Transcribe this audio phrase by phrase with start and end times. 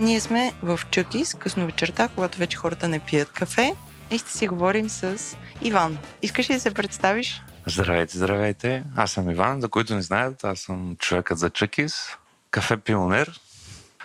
[0.00, 3.74] Ние сме в Чъкис, късно вечерта, когато вече хората не пият кафе
[4.10, 5.98] и ще си говорим с Иван.
[6.22, 7.42] Искаш ли да се представиш?
[7.66, 8.84] Здравейте, здравейте.
[8.96, 10.44] Аз съм Иван, за които не знаят.
[10.44, 12.16] Аз съм човекът за Чъкис,
[12.50, 13.40] кафе пионер,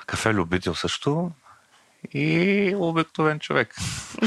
[0.06, 1.32] кафе любител също
[2.14, 3.76] и обикновен човек.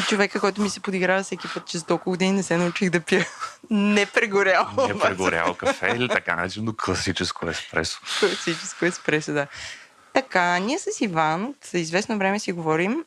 [0.09, 3.01] Човека, който ми се подиграва всеки път, че за толкова години не се научих да
[3.01, 3.27] пия
[3.71, 4.89] не прегоряло.
[4.89, 8.01] Не прегоряло кафе или така наречено класическо еспресо.
[8.21, 9.47] Класическо еспресо, да.
[10.19, 13.05] Така, ние с Иван за известно време си говорим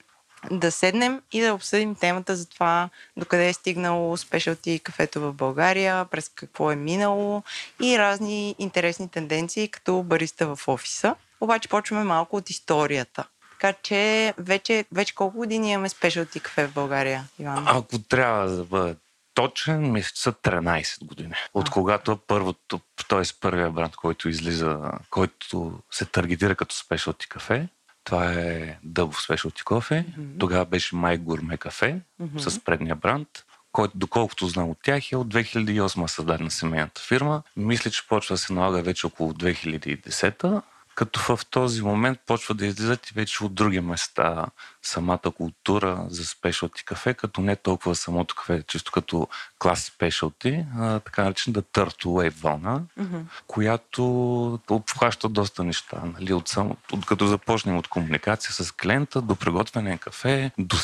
[0.52, 6.06] да седнем и да обсъдим темата за това докъде е стигнало спешалти кафето в България,
[6.06, 7.44] през какво е минало
[7.82, 11.16] и разни интересни тенденции като бариста в офиса.
[11.42, 13.28] Обаче почваме малко от историята.
[13.52, 17.64] Така че вече, вече колко години имаме спешалти кафе в България, Иван?
[17.68, 18.96] Ако трябва да бъде
[19.34, 21.34] точен, мисля, са 13 години.
[21.54, 23.22] От когато първото, т.е.
[23.42, 27.68] първия бранд, който излиза, който се таргетира като спешалти кафе,
[28.04, 30.06] това е Дъбов Specialty Coffee.
[30.06, 30.40] Mm-hmm.
[30.40, 32.38] Тогава беше Май Гурме кафе mm-hmm.
[32.38, 33.28] с предния бранд,
[33.72, 37.44] който, доколкото знам от тях, е от 2008 създадена семейната фирма.
[37.58, 40.62] Мисля, че почва да се налага вече около 2010
[40.96, 44.46] като в този момент почва да излизат и вече от други места
[44.84, 49.28] самата култура за спешалти кафе, като не толкова самото кафе, чисто като
[49.60, 50.66] клас спешалти,
[51.06, 53.24] така наречената Turtle Wave вълна, mm-hmm.
[53.48, 56.02] която обхваща доста неща.
[56.06, 56.34] Нали?
[56.34, 60.76] От само, от, като започнем от комуникация с клиента до приготвяне на кафе, до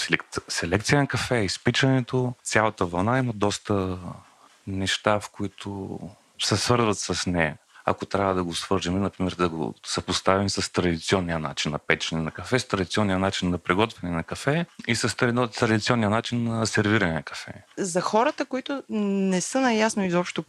[0.47, 3.97] селекция на кафе, изпичането, цялата вълна има доста
[4.67, 5.99] неща, в които
[6.42, 7.58] се свързват с нея
[7.89, 12.31] ако трябва да го свържем, например, да го съпоставим с традиционния начин на печене на
[12.31, 15.16] кафе, с традиционния начин на приготвяне на кафе и с
[15.59, 17.53] традиционния начин на сервиране на кафе.
[17.77, 20.43] За хората, които не са наясно изобщо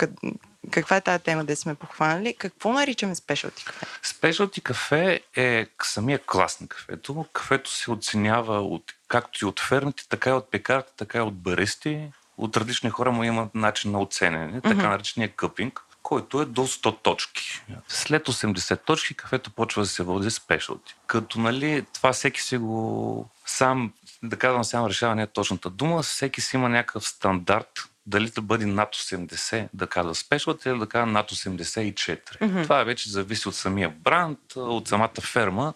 [0.70, 3.86] каква е тази тема, да сме похванали, какво наричаме спешалти кафе?
[4.02, 7.24] Спешалти кафе е самия клас на кафето.
[7.32, 11.34] Кафето се оценява от, както и от фермите, така и от пекарите, така и от
[11.34, 12.10] баристи.
[12.38, 17.02] От различни хора му има начин на оценене, така наречения къпинг който е до 100
[17.02, 17.62] точки.
[17.88, 20.94] След 80 точки кафето почва да се води спешалти.
[21.06, 23.92] Като нали, това всеки си го сам,
[24.22, 28.42] да казвам сам решава не е точната дума, всеки си има някакъв стандарт дали да
[28.42, 31.94] бъде над 80, да казва спешалти или да казва над 84.
[31.94, 32.62] Mm-hmm.
[32.62, 35.74] Това вече зависи от самия бранд, от самата ферма.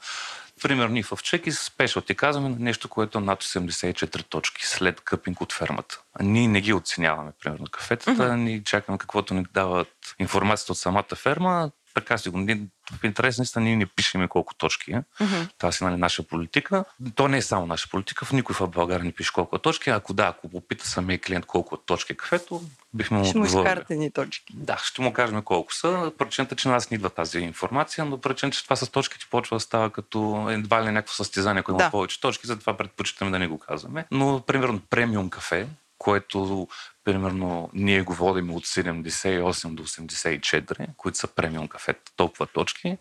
[0.63, 5.41] Примерно ние в Чеки спешъл ти казваме нещо, което е над 84 точки след къпинг
[5.41, 6.01] от фермата.
[6.15, 8.35] А ние не ги оценяваме, примерно кафетата, mm-hmm.
[8.35, 12.47] ние чакаме каквото ни дават информацията от самата ферма, така си го.
[12.93, 15.03] В интерес наистина ние не пишеме колко точки е.
[15.21, 15.49] Mm-hmm.
[15.59, 16.85] Това си нали, наша политика.
[17.15, 18.25] То не е само наша политика.
[18.25, 19.91] В никой в България не пише колко е точки.
[19.91, 22.63] Ако да, ако попита самия клиент колко е точки е кафето,
[22.95, 24.53] бихме му Ще му изкарате ни точки.
[24.55, 26.13] Да, ще му кажем колко са.
[26.19, 29.57] Причината, че на нас не идва тази информация, но причината, че това с точките почва
[29.57, 31.91] да става като едва ли някакво състезание, ако има да.
[31.91, 34.07] повече точки, затова предпочитаме да не го казваме.
[34.11, 35.67] Но, примерно, премиум кафе,
[36.03, 36.69] което
[37.05, 42.99] примерно ние го водим от 78 до 84, които са премиум кафета, толкова точки.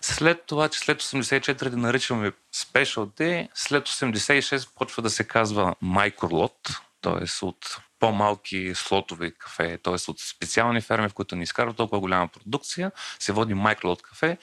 [0.00, 6.80] След това, че след 84 да наричаме specialty, след 86 почва да се казва microlot,
[7.00, 7.44] т.е.
[7.44, 10.10] от по-малки слотови кафе, т.е.
[10.10, 14.38] от специални ферми, в които не изкарват толкова голяма продукция, се води microlot кафе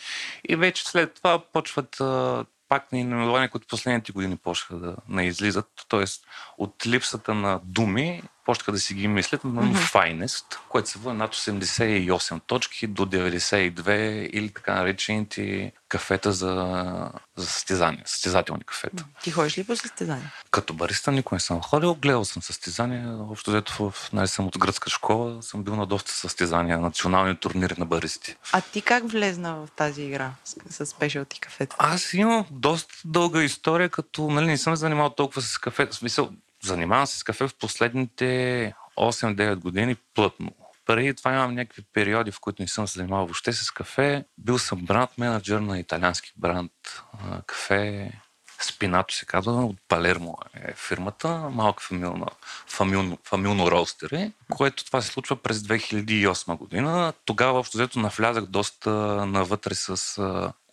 [0.50, 2.02] и вече след това почват
[2.70, 5.86] пак наименования, които последните години почнаха да не излизат.
[5.88, 6.26] Тоест,
[6.58, 9.94] от липсата на думи, почнаха да си ги мислят, но mm-hmm.
[9.94, 13.92] Finest, което се води над 88 точки до 92
[14.30, 19.06] или така наречените кафета за, за състезания, състезателни кафета.
[19.24, 20.34] Ти ходиш ли по състезания?
[20.52, 24.90] Като бариста никой не съм ходил, гледал съм състезания, общо взето нали, съм от гръцка
[24.90, 28.36] школа, съм бил на доста състезания, национални турнири на баристи.
[28.52, 30.32] А ти как влезна в тази игра
[30.70, 31.76] с, спешалти кафета?
[31.80, 35.86] Аз имам доста дълга история, като нали, не съм занимавал толкова с кафе.
[35.86, 36.30] В смисъл,
[36.64, 40.52] занимавам се с кафе в последните 8-9 години плътно.
[40.86, 44.26] Преди това имам някакви периоди, в които не съм се занимавал въобще с кафе.
[44.38, 46.72] Бил съм бранд менеджер на италиански бранд
[47.46, 48.12] кафе.
[48.62, 52.26] Спинато се казва, от Палермо е фирмата, малка фамилна,
[52.68, 57.14] фамилно, фамилно ростери, което това се случва през 2008 година.
[57.26, 58.90] Тогава общо взето навлязах доста
[59.26, 60.20] навътре с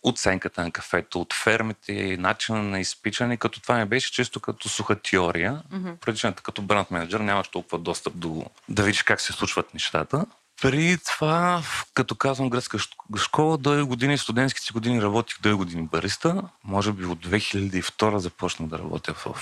[0.03, 4.69] оценката на кафето, от фермите и начина на изпичане, като това не беше чисто като
[4.69, 5.61] суха теория.
[5.73, 5.95] Mm-hmm.
[5.95, 10.25] Причината като бранд менеджер нямаш толкова достъп до да видиш как се случват нещата.
[10.61, 11.61] Преди това,
[11.93, 12.77] като казвам гръцка
[13.17, 16.41] школа, дълги години, студентските години работих дълги години бариста.
[16.63, 19.33] Може би от 2002 започнах да работя в,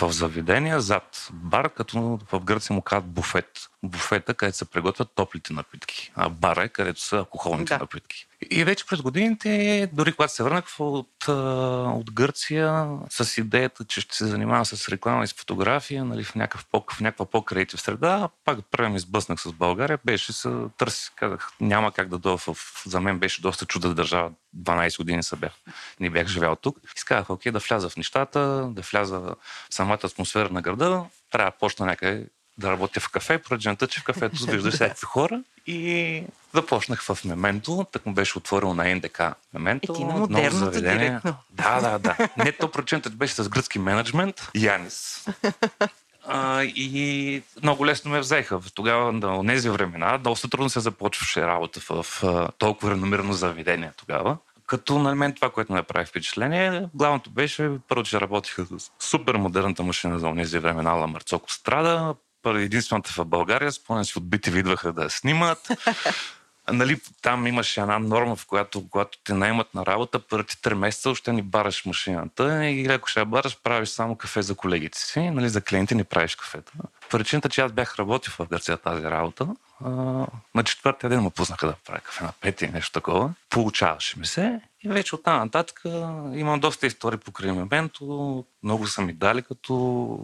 [0.00, 3.50] в заведения зад бар, като в Гърция му казват буфет.
[3.82, 6.12] Буфета, където се приготвят топлите напитки.
[6.14, 7.78] А бара е където са алкохолните да.
[7.78, 8.26] напитки.
[8.50, 14.16] И вече през годините, дори когато се върнах от, от Гърция с идеята, че ще
[14.16, 18.58] се занимавам с реклама и с фотография, нали, в, някакъв в някаква по-креатив среда, пак
[18.78, 22.82] ми избъснах с България, беше се търси, казах, няма как да дойда в...
[22.86, 25.52] За мен беше доста чуда държава, 12 години са бях,
[26.00, 26.78] не бях живял тук.
[26.84, 29.36] И казах, окей, да вляза в нещата, да вляза в
[29.70, 32.26] самата атмосфера на града, трябва да почна някъде
[32.58, 36.22] да работя в кафе, поради че в кафето виждаш всякакви хора и
[36.54, 39.22] започнах в Мементо, так му беше отворил на НДК
[39.54, 39.92] Мементо.
[39.92, 41.34] И ти на модерното директно.
[41.50, 42.28] Да, да, да.
[42.36, 44.50] Не то процентът беше с гръцки менеджмент.
[44.54, 45.26] Янис.
[46.26, 48.60] А, и много лесно ме взеха.
[48.74, 53.92] Тогава, на тези времена, доста трудно се започваше работа в, в, в толкова реномирано заведение
[53.96, 54.36] тогава.
[54.66, 59.34] Като на мен това, което ме прави впечатление, главното беше, първо, че работиха с супер
[59.34, 62.14] модерната машина за тези времена, Ламарцоко Страда,
[62.46, 65.68] единствената в България, спомням си, отбити видваха да я снимат.
[66.72, 71.10] нали, там имаше една норма, в която, когато те наймат на работа, първите три месеца
[71.10, 75.20] още ни бараш машината и ако ще я бараш, правиш само кафе за колегите си,
[75.20, 76.72] нали, за клиенти не правиш кафета.
[77.10, 79.48] Причината, че аз бях работил в Гърция тази работа,
[79.84, 79.90] а,
[80.54, 83.34] на четвъртия ден му пуснаха да правя кафе на пети, нещо такова.
[83.50, 85.80] Получаваше ми се и вече оттам нататък
[86.34, 88.44] имам доста истории по момento.
[88.62, 90.18] Много са ми дали като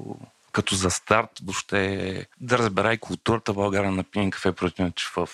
[0.54, 5.28] като за старт въобще да разбера и културата България на пиен кафе, против че в,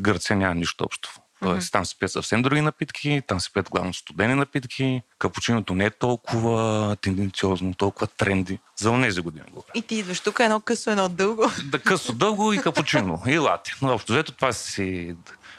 [0.00, 1.10] Гърция няма нищо общо.
[1.42, 1.72] Тоест, mm-hmm.
[1.72, 5.02] там се пият съвсем други напитки, там се пият главно студени напитки.
[5.18, 8.58] Капучиното не е толкова тенденциозно, толкова тренди.
[8.76, 9.64] За тези години го.
[9.74, 11.50] И ти идваш тук едно късо, едно дълго.
[11.64, 13.22] Да, късо, дълго и капучино.
[13.26, 13.72] и лати.
[13.82, 15.16] Но общо взето това си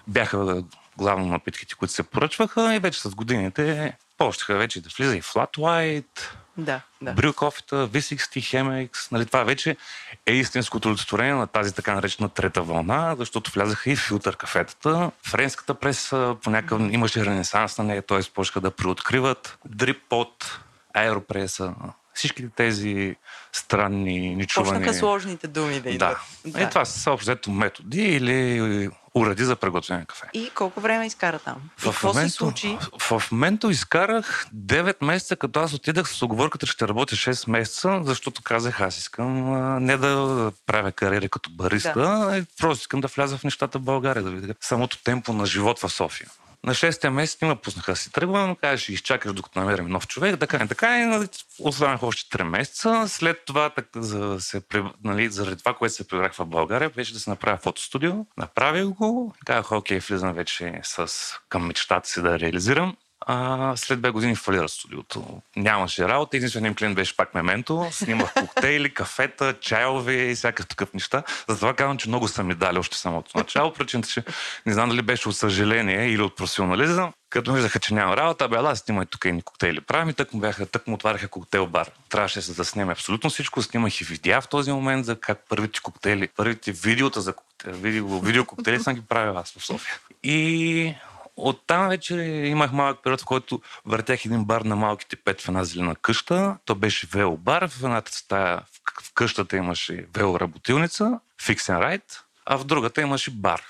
[0.07, 0.63] бяха
[0.97, 5.57] главно напитките, които се поръчваха и вече с годините почнаха вече да влиза и flat
[5.57, 6.19] white,
[6.57, 7.13] да, да.
[7.13, 9.77] Брил кофета, V60, Chemex, нали, това вече
[10.25, 15.11] е истинското олицетворение на тази така наречена трета вълна, защото влязаха и филтър кафетата.
[15.27, 18.19] Френската преса по някакъв имаше ренесанс на нея, т.е.
[18.33, 20.59] почнаха да преоткриват дрип под
[20.93, 21.73] аеропреса,
[22.13, 23.15] всички тези
[23.51, 24.79] странни нечувани...
[24.79, 26.17] Почнаха сложните думи да идват.
[26.45, 26.51] Да.
[26.51, 26.61] да.
[26.63, 30.27] И това са общо методи или уреди за приготвяне на кафе.
[30.33, 31.55] И колко време изкара там?
[31.77, 32.77] В и какво момento, се случи?
[32.99, 37.49] В, в момента изкарах 9 месеца, като аз отидах с оговорката, че ще работя 6
[37.49, 42.37] месеца, защото казах, аз искам а, не да правя кариера като бариста, да.
[42.37, 45.79] а просто искам да вляза в нещата в България, да видя самото темпо на живот
[45.79, 46.29] в София.
[46.63, 50.63] На 6-я месец ме пуснаха си тръгвам, каза, ще изчакаш докато намерим нов човек, така
[50.65, 50.99] и така.
[50.99, 51.27] И нали,
[51.59, 53.05] останах още 3 месеца.
[53.07, 54.61] След това, така, за, се,
[55.03, 58.13] нали, заради това, което се прибрах в България, беше да се направя фотостудио.
[58.37, 61.07] Направих го, казах, окей, влизам вече с,
[61.49, 62.97] към мечтата си да реализирам.
[63.31, 65.41] А, след две години фалира студиото.
[65.55, 66.37] Нямаше работа.
[66.37, 67.87] Единственият клиент беше пак мементо.
[67.91, 71.23] Снимах коктейли, кафета, чайове и всякакъв такъв неща.
[71.47, 73.73] Затова казвам, че много са ми дали още самото начало.
[73.73, 74.23] Причината, че
[74.65, 77.13] не знам дали беше от съжаление или от професионализъм.
[77.29, 79.81] Като виждаха, че няма работа, бе, ала, снимай тук и коктейли.
[79.81, 81.89] Правим и тък му, бяха, тък му отваряха коктейл бар.
[82.09, 83.61] Трябваше да снимаме абсолютно всичко.
[83.61, 88.19] Снимах и видеа в този момент за как първите коктейли, първите видеота за коктейли, видео,
[88.19, 89.95] видео коктейли съм ги правил аз в София.
[90.23, 90.95] И
[91.41, 92.15] Оттам вече
[92.45, 96.57] имах малък период, в който въртях един бар на малките пет в една зелена къща.
[96.65, 97.67] То беше вело бар.
[97.67, 98.61] В едната стая
[99.03, 103.61] в къщата имаше вело работилница, фиксен райт, а в другата имаше бар.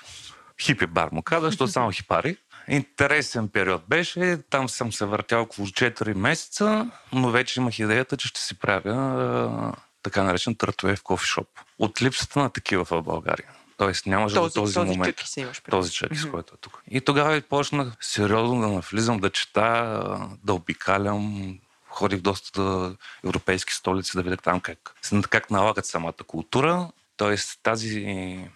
[0.62, 2.36] Хипи бар му каза, защото само хипари.
[2.68, 4.38] Интересен период беше.
[4.50, 9.72] Там съм се въртял около 4 месеца, но вече имах идеята, че ще си правя
[10.02, 11.48] така наречен търтове в кофешоп.
[11.78, 13.48] От липсата на такива в България.
[13.80, 15.16] Тоест нямаше този, до този, този момент.
[15.16, 16.82] Чъки си имаш този човек, с който е тук.
[16.90, 21.58] И тогава почнах сериозно да навлизам, да чета, да обикалям,
[21.88, 24.94] ходих доста до европейски столици да видя там как,
[25.30, 26.90] как налагат самата култура.
[27.16, 28.46] Тоест тази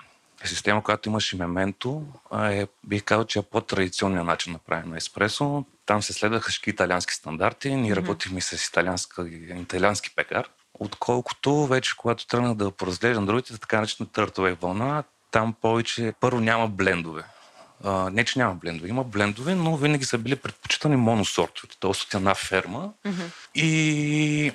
[0.45, 5.65] система, която имаше мементо, е, бих казал, че е по-традиционният начин на правене на еспресо.
[5.87, 7.75] Там се следваха всички италиански стандарти.
[7.75, 7.97] Ние mm-hmm.
[7.97, 8.71] работихме с
[9.63, 10.49] италиански пекар.
[10.75, 15.05] Отколкото вече, когато тръгнах да поразглеждам другите, така наречена търтове вълна,
[15.35, 17.23] там повече, първо няма блендове.
[17.85, 18.89] А, не, че няма блендове.
[18.89, 21.91] Има блендове, но винаги са били предпочитани моносортовете, т.е.
[21.91, 22.93] от една ферма.
[23.07, 23.31] Mm-hmm.
[23.55, 24.53] И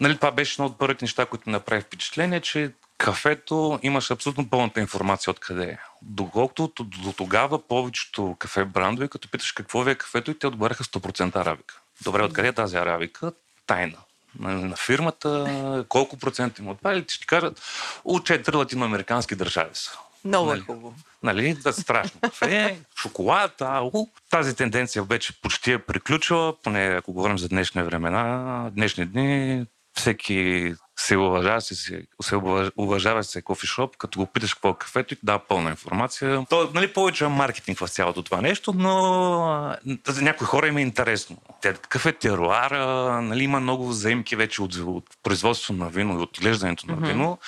[0.00, 4.80] нали, това беше едно от първите неща, които направи впечатление, че кафето имаше абсолютно пълната
[4.80, 5.78] информация откъде е.
[6.02, 10.84] Доколкото до тогава повечето кафе брандове, като питаш какво ви е кафето, и те отговаряха
[10.84, 11.80] 100% арабика.
[12.02, 13.32] Добре, откъде е тази арабика?
[13.66, 13.98] Тайна
[14.38, 17.62] на фирмата, колко процента им отпали, ще ти кажат,
[18.04, 19.98] от четири латиноамерикански държави са.
[20.28, 20.60] Много е нали?
[20.60, 20.94] хубаво.
[21.22, 23.90] Нали, да страшно кафе, шоколад, ау.
[24.30, 29.64] Тази тенденция вече почти е приключила, поне ако говорим за днешни времена, днешни дни,
[29.98, 32.36] всеки се уважава, се, се
[32.76, 36.46] уважава се кофишоп, като го питаш какво е кафето и дава пълна информация.
[36.50, 40.82] То нали, повече е маркетинг в цялото това нещо, но за някои хора им е
[40.82, 41.36] интересно.
[41.62, 42.86] Те, какъв е теруара,
[43.22, 47.38] нали, има много заимки вече от, от производство на вино и от отглеждането на вино.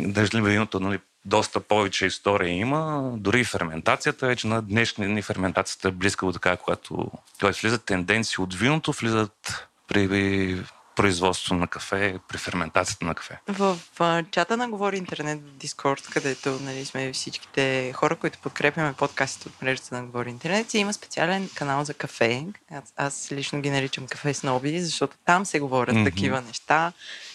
[0.00, 0.12] Mm-hmm.
[0.12, 3.12] Даже виното нали, доста повече история има.
[3.16, 7.50] Дори и ферментацията, вече на днешни дни ферментацията е близка до така, когато т.е.
[7.50, 10.64] влизат тенденции от виното, влизат при
[10.96, 13.38] производство на кафе, при ферментацията на кафе.
[13.48, 18.92] В в чата на Говори Интернет в Дискорд, където нали, сме всичките хора, които подкрепяме
[18.92, 22.46] подкастите от мрежата на Говори Интернет, има специален канал за кафе.
[22.70, 26.04] Аз, аз лично ги наричам кафе сноби, защото там се говорят mm-hmm.
[26.04, 26.92] такива неща.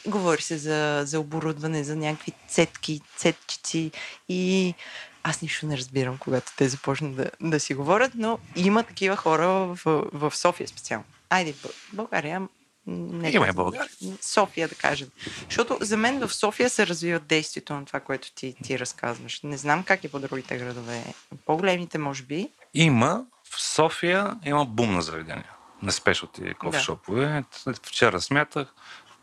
[0.08, 3.92] Говори се за, за оборудване, за някакви цетки, цеткици
[4.30, 4.74] и
[5.24, 9.48] аз нищо не разбирам, когато те започнат да, да си говорят, но има такива хора
[9.48, 9.80] в,
[10.14, 11.06] в София специално.
[11.30, 11.54] Айде,
[11.94, 12.42] България
[12.90, 13.90] не Има и България.
[14.22, 15.08] София, да кажем.
[15.46, 19.42] Защото за мен в София се развива действието на това, което ти, ти разказваш.
[19.44, 21.14] Не знам как е по другите градове.
[21.46, 22.50] По-големите, може би.
[22.74, 23.26] Има.
[23.44, 25.52] В София има бум на заведения.
[25.82, 27.44] На спешоти кофешопове.
[27.66, 27.74] Да.
[27.74, 28.74] Вчера смятах,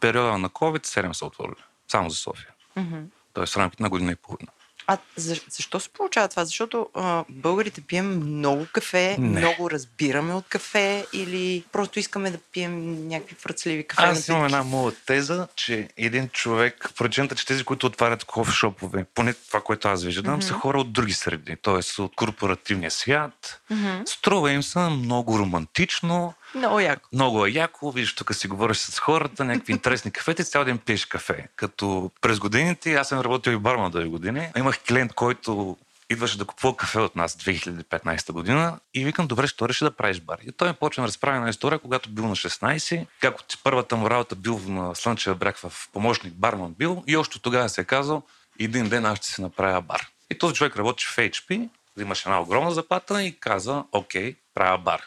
[0.01, 1.65] периода на COVID 7 са отворили.
[1.89, 2.51] Само за София.
[2.77, 3.05] Mm-hmm.
[3.33, 4.51] Тоест в рамките на година и половина.
[4.87, 6.45] А за, защо се получава това?
[6.45, 9.41] Защото а, българите пием много кафе, Не.
[9.41, 14.03] много разбираме от кафе или просто искаме да пием някакви фръцливи кафе.
[14.03, 19.35] Аз имам една моя теза, че един човек, причината, че тези, които отварят кофешопове, поне
[19.35, 20.45] това, което аз виждам, mm-hmm.
[20.45, 22.03] са хора от други среди, т.е.
[22.03, 23.61] от корпоративния свят.
[23.73, 24.09] Mm-hmm.
[24.09, 27.09] Струва им са много романтично, много яко.
[27.13, 27.91] Много е яко.
[27.91, 31.49] Виждаш, тук си говориш с хората, някакви интересни кафети, цял ден пиеш кафе.
[31.57, 34.49] Като през годините, аз съм работил и барма до години.
[34.57, 35.77] Имах клиент, който
[36.11, 40.21] идваше да купува кафе от нас 2015 година и викам, добре, що реши да правиш
[40.21, 40.39] бар?
[40.47, 43.97] И той ми почна да разправя една история, когато бил на 16, как от първата
[43.97, 47.85] му работа бил на Слънчев бряг в помощник барман бил и още тогава се е
[47.85, 48.23] казал,
[48.61, 50.09] един ден аз ще си направя бар.
[50.31, 51.69] И този човек работи в HP,
[52.01, 55.03] имаше една огромна заплата и каза, окей, правя бар.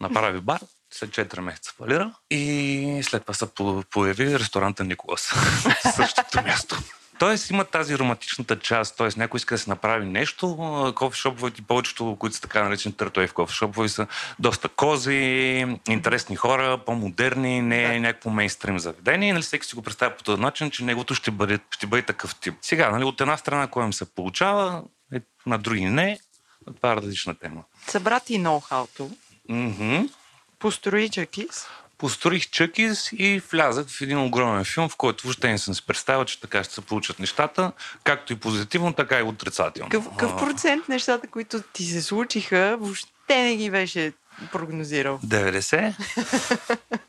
[0.00, 3.46] Направи бар, след 4 месеца фалира и след това се
[3.90, 5.22] появи ресторанта Николас
[5.84, 6.78] в същото място.
[7.18, 9.08] Тоест има тази романтичната част, т.е.
[9.16, 10.92] някой иска да се направи нещо.
[10.96, 14.06] Кофешоповете, повечето, които са така наречени търтои в кофешопове, са
[14.38, 18.00] доста кози, интересни хора, по-модерни, не да.
[18.00, 19.32] някакво мейнстрим заведение.
[19.32, 22.34] Нали, всеки си го представя по този начин, че неговото ще бъде, ще бъде такъв
[22.34, 22.54] тип.
[22.62, 24.82] Сега, нали, от една страна, кой им се получава,
[25.14, 26.18] е, на други не.
[26.76, 27.62] Това е различна тема.
[27.86, 29.10] Събра ти ноу-хауто.
[29.50, 30.10] Mm-hmm.
[30.58, 31.66] Построи Чъкис?
[31.98, 36.24] Построих Чъкис и влязах в един огромен филм, в който въобще не съм си представил,
[36.24, 37.72] че така ще се получат нещата,
[38.04, 39.90] както и позитивно, така и отрицателно.
[39.90, 44.12] Какъв, какъв процент нещата, които ти се случиха, въобще не ги беше
[44.52, 45.18] прогнозирал?
[45.18, 45.94] 90.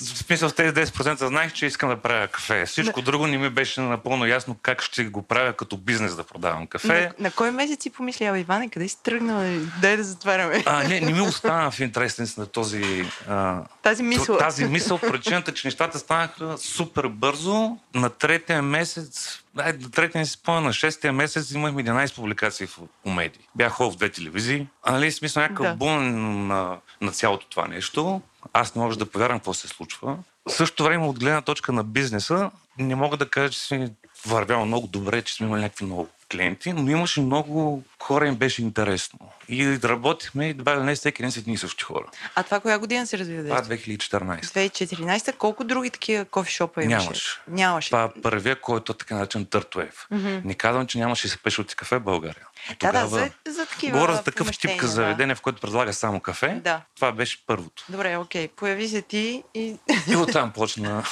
[0.00, 2.66] В смисъл в тези 10% знаех, че искам да правя кафе.
[2.66, 3.04] Всичко на...
[3.04, 7.12] друго не ми беше напълно ясно как ще го правя като бизнес да продавам кафе.
[7.18, 9.60] На, на кой месец си помисля, Иване, къде си тръгнал?
[9.80, 10.62] Дай да затваряме.
[10.66, 13.04] А, не, не ми остана в интерес на този...
[13.28, 14.38] А, тази мисъл.
[14.38, 17.76] Тази мисъл, причината, че нещата станаха супер бързо.
[17.94, 22.66] На третия месец Ай, на третия не си спомня, на шестия месец имахме 11 публикации
[22.66, 23.40] в, по медии.
[23.54, 24.66] Бях хол в две телевизии.
[24.82, 25.74] А, нали, смисъл някакъв да.
[25.74, 28.22] бум на, на цялото това нещо.
[28.52, 30.18] Аз не мога да повярвам какво се случва.
[30.48, 33.92] В същото време, от гледна точка на бизнеса, не мога да кажа, че си
[34.26, 38.62] вървял много добре, че сме имали някакви много клиенти, но имаше много хора, им беше
[38.62, 39.18] интересно.
[39.48, 42.04] И работихме и добавили не всеки ден с едни и същи хора.
[42.34, 43.48] А това коя година се развива?
[43.48, 44.44] Това 2014.
[44.44, 45.36] 2014.
[45.36, 47.04] Колко други такива кофешопа имаше?
[47.04, 47.40] Нямаше.
[47.48, 47.90] Нямаше.
[47.90, 50.06] Това е първия, който е така наречен Търтуев.
[50.12, 50.44] Mm-hmm.
[50.44, 52.46] Не казвам, че нямаше спешалти кафе в България.
[52.78, 52.98] Тогава...
[52.98, 56.60] Да, да, за, за такива Говоря за такъв тип заведение, в който предлага само кафе.
[56.64, 56.82] Да.
[56.96, 57.84] Това беше първото.
[57.88, 58.48] Добре, окей.
[58.48, 59.76] Появи се ти и...
[60.08, 61.04] И оттам почна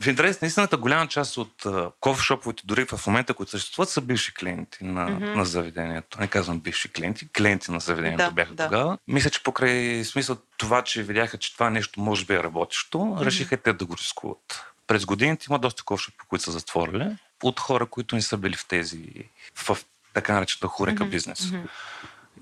[0.00, 1.66] в интерес на истината, голяма част от
[2.00, 5.34] кофешоповете, дори в момента, които съществуват, са бивши клиенти на, mm-hmm.
[5.34, 6.20] на заведението.
[6.20, 8.64] Не казвам бивши клиенти, клиенти на заведението да, бяха да.
[8.64, 8.98] тогава.
[9.08, 13.24] Мисля, че покрай смисъл това, че видяха, че това нещо може би е работещо, mm-hmm.
[13.24, 14.64] решиха те да го рискуват.
[14.86, 18.66] През годините има доста кофешопи, които са затворили от хора, които не са били в
[18.68, 19.08] тези,
[19.54, 19.78] в
[20.14, 21.10] така наречената хорека mm-hmm.
[21.10, 21.40] бизнес.
[21.40, 21.68] Mm-hmm.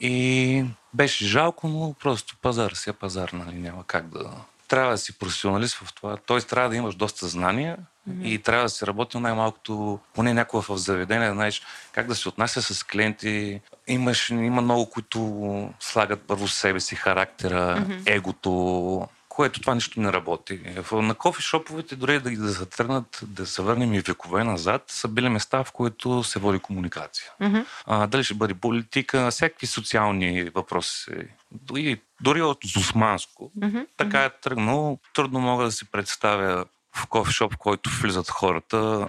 [0.00, 3.56] И беше жалко, но просто пазар си е пазар, нали?
[3.56, 4.30] Няма как да,
[4.68, 6.16] трябва да си професионалист в това.
[6.16, 6.40] Т.е.
[6.40, 7.76] трябва да имаш доста знания
[8.10, 8.24] mm-hmm.
[8.24, 12.28] и трябва да си работил най-малкото, поне някога в заведение, да знаеш как да се
[12.28, 13.60] отнася с клиенти.
[13.86, 18.02] Имаш, има много, които слагат първо себе си характера, mm-hmm.
[18.06, 19.08] егото,
[19.38, 20.60] което това нищо не работи.
[20.92, 25.08] На кофи шоповете, дори да, да се тръгнат, да се върнем и векове назад, са
[25.08, 27.30] били места, в които се води комуникация.
[27.40, 27.64] Mm-hmm.
[27.86, 31.10] А, дали ще бъде политика, всякакви социални въпроси.
[31.52, 33.50] Дори, дори от Зусманско.
[33.58, 33.86] Mm-hmm.
[33.96, 34.98] Така е тръгнало.
[35.14, 36.64] Трудно мога да си представя
[36.96, 39.08] в кофешоп, в който влизат хората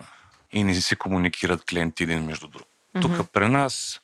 [0.51, 2.67] и не си комуникират клиенти един между друг.
[2.95, 3.17] Mm-hmm.
[3.17, 4.01] Тук при нас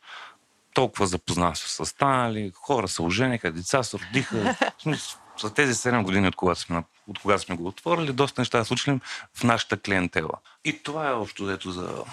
[0.74, 4.56] толкова запознава са станали, хора се ожениха, деца се родиха.
[5.42, 8.66] За тези 7 години, от когато сме, от кога сме го отворили, доста неща да
[8.66, 9.00] случили
[9.34, 10.34] в нашата клиентела.
[10.66, 12.04] И това е общо дето за,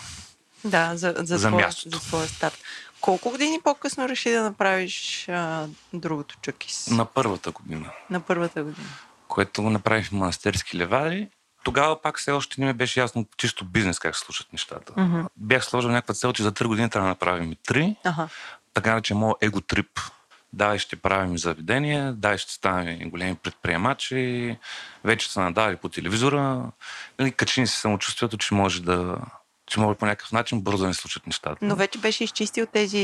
[0.65, 1.97] да, за, за, за мястото.
[1.97, 2.59] за твоя старт.
[3.01, 6.91] Колко години по-късно реши да направиш а, другото чукис?
[6.91, 7.91] На първата година.
[8.11, 8.89] На първата година.
[9.29, 11.29] Което го направих в манастирски левари.
[11.65, 14.93] Тогава пак все още не ми беше ясно чисто бизнес как се случат нещата.
[14.93, 15.27] Mm-hmm.
[15.37, 17.97] Бях сложил някаква цел, че за 3 години трябва да направим и 3.
[18.05, 18.29] Ага.
[18.75, 20.01] Така че моят его трип.
[20.53, 24.57] Да, ще правим заведения, да, ще ставаме големи предприемачи,
[25.05, 26.63] вече са надали по телевизора.
[27.19, 29.17] Нали, качи ни се самочувствието, че може да
[29.67, 31.57] че може по някакъв начин бързо да не случат нещата.
[31.63, 32.99] Но вече беше изчистил тези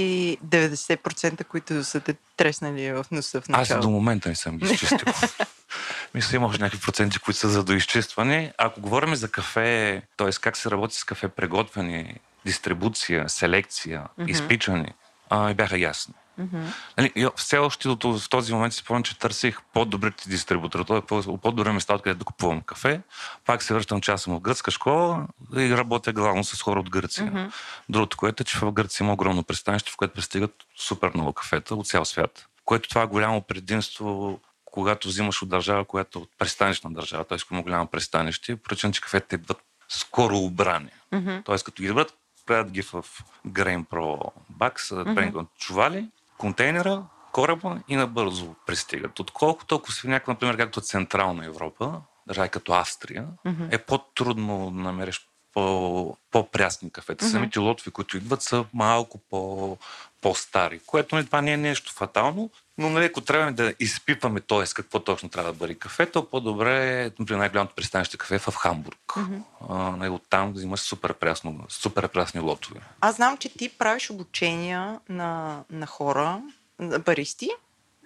[0.47, 3.83] 90%, които са те треснали в носа в Аз начало.
[3.83, 4.99] до момента не съм ги изчистил.
[6.15, 8.53] Мисля, има още някакви проценти, които са за доизчистване.
[8.59, 10.31] Ако говорим за кафе, т.е.
[10.31, 12.15] как се работи с кафе, приготвяне,
[12.45, 14.31] дистрибуция, селекция, Мгм.
[14.31, 14.95] изпичане,
[15.31, 16.15] а, бяха ясни.
[16.39, 16.67] Мгм.
[16.99, 21.01] Нали, все още до, в този момент си спомням, че търсих по-добрите дистрибутори, т.е.
[21.01, 23.01] по- по-добре места, откъдето да купувам кафе.
[23.45, 25.27] Пак се връщам, че аз съм в гръцка школа
[25.57, 27.27] и работя главно с хора от Гърция.
[27.27, 27.45] Мгм.
[27.89, 31.75] Другото, което е, че в Гърция има огромно пристанище, в което пристигат супер много кафета
[31.75, 32.49] от цял свят.
[32.65, 37.39] Което това е голямо предимство, когато взимаш от държава, която е от пристанищна държава, т.е.
[37.53, 40.91] има голямо пристанище, причина, че кафетите идват скоро обрани.
[41.13, 41.37] Мгм.
[41.47, 41.59] Т.е.
[41.59, 42.15] като ги добрат,
[42.47, 43.05] правят ги в
[43.47, 45.47] Grain Pro бакс, mm-hmm.
[45.59, 49.21] чували, контейнера, кораба и набързо пристигат.
[49.21, 53.65] Отколкото ако си в някаква, например, както Централна Европа, държави като Австрия, Мгм.
[53.71, 57.25] е по-трудно да намериш по, по-прясни кафета.
[57.25, 57.33] Мгм.
[57.33, 59.77] Самите лотови, които идват, са малко по,
[60.21, 64.65] по-стари, което нали, това не е нещо фатално, но нали, ако трябва да изпипваме т.е.
[64.75, 69.17] какво точно трябва да бъде кафето, по-добре е, например, най-голямото пристанище кафе е в Хамбург.
[69.17, 69.39] Мгм.
[69.69, 72.81] А, нали, оттам да взимаш супер, прясно, супер прясни лотове.
[73.01, 76.43] Аз знам, че ти правиш обучения на, на хора,
[76.79, 77.51] на баристи,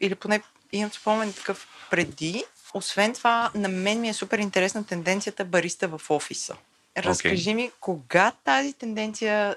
[0.00, 0.42] или поне
[0.72, 2.44] имам спомен такъв преди.
[2.74, 6.56] Освен това, на мен ми е супер интересна тенденцията бариста в офиса.
[6.98, 9.56] Разкажи ми, кога тази тенденция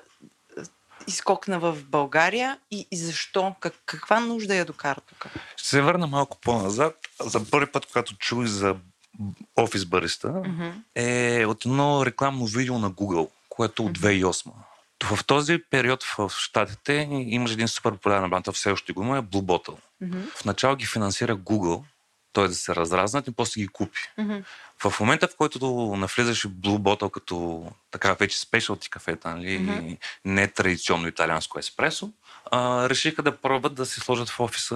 [1.08, 3.56] изкокна в България и, и защо?
[3.60, 5.26] Как, каква нужда я докара тук?
[5.58, 6.96] Ще се върна малко по-назад.
[7.20, 8.76] За първи път, когато чух за
[9.58, 10.70] офис бариста, Мгм.
[10.96, 14.52] е от едно рекламно видео на Google, което е от 2008.
[15.04, 19.22] В този период в Штатите имаше един супер популярен бранд, все още го има, е
[19.22, 19.78] Blue Bottle.
[20.02, 20.22] Мгм.
[20.36, 21.84] В начало ги финансира Google,
[22.36, 22.48] т.е.
[22.48, 24.00] да се разразнат и после ги купи.
[24.18, 24.38] Мгм.
[24.84, 25.60] В момента, в който
[25.98, 29.94] навлизаше Blue Bottle като така вече спешалти кафета, нали, Мгм.
[30.26, 32.10] не традиционно италианско еспресо,
[32.52, 34.76] а, решиха да пробват да се сложат в офиса,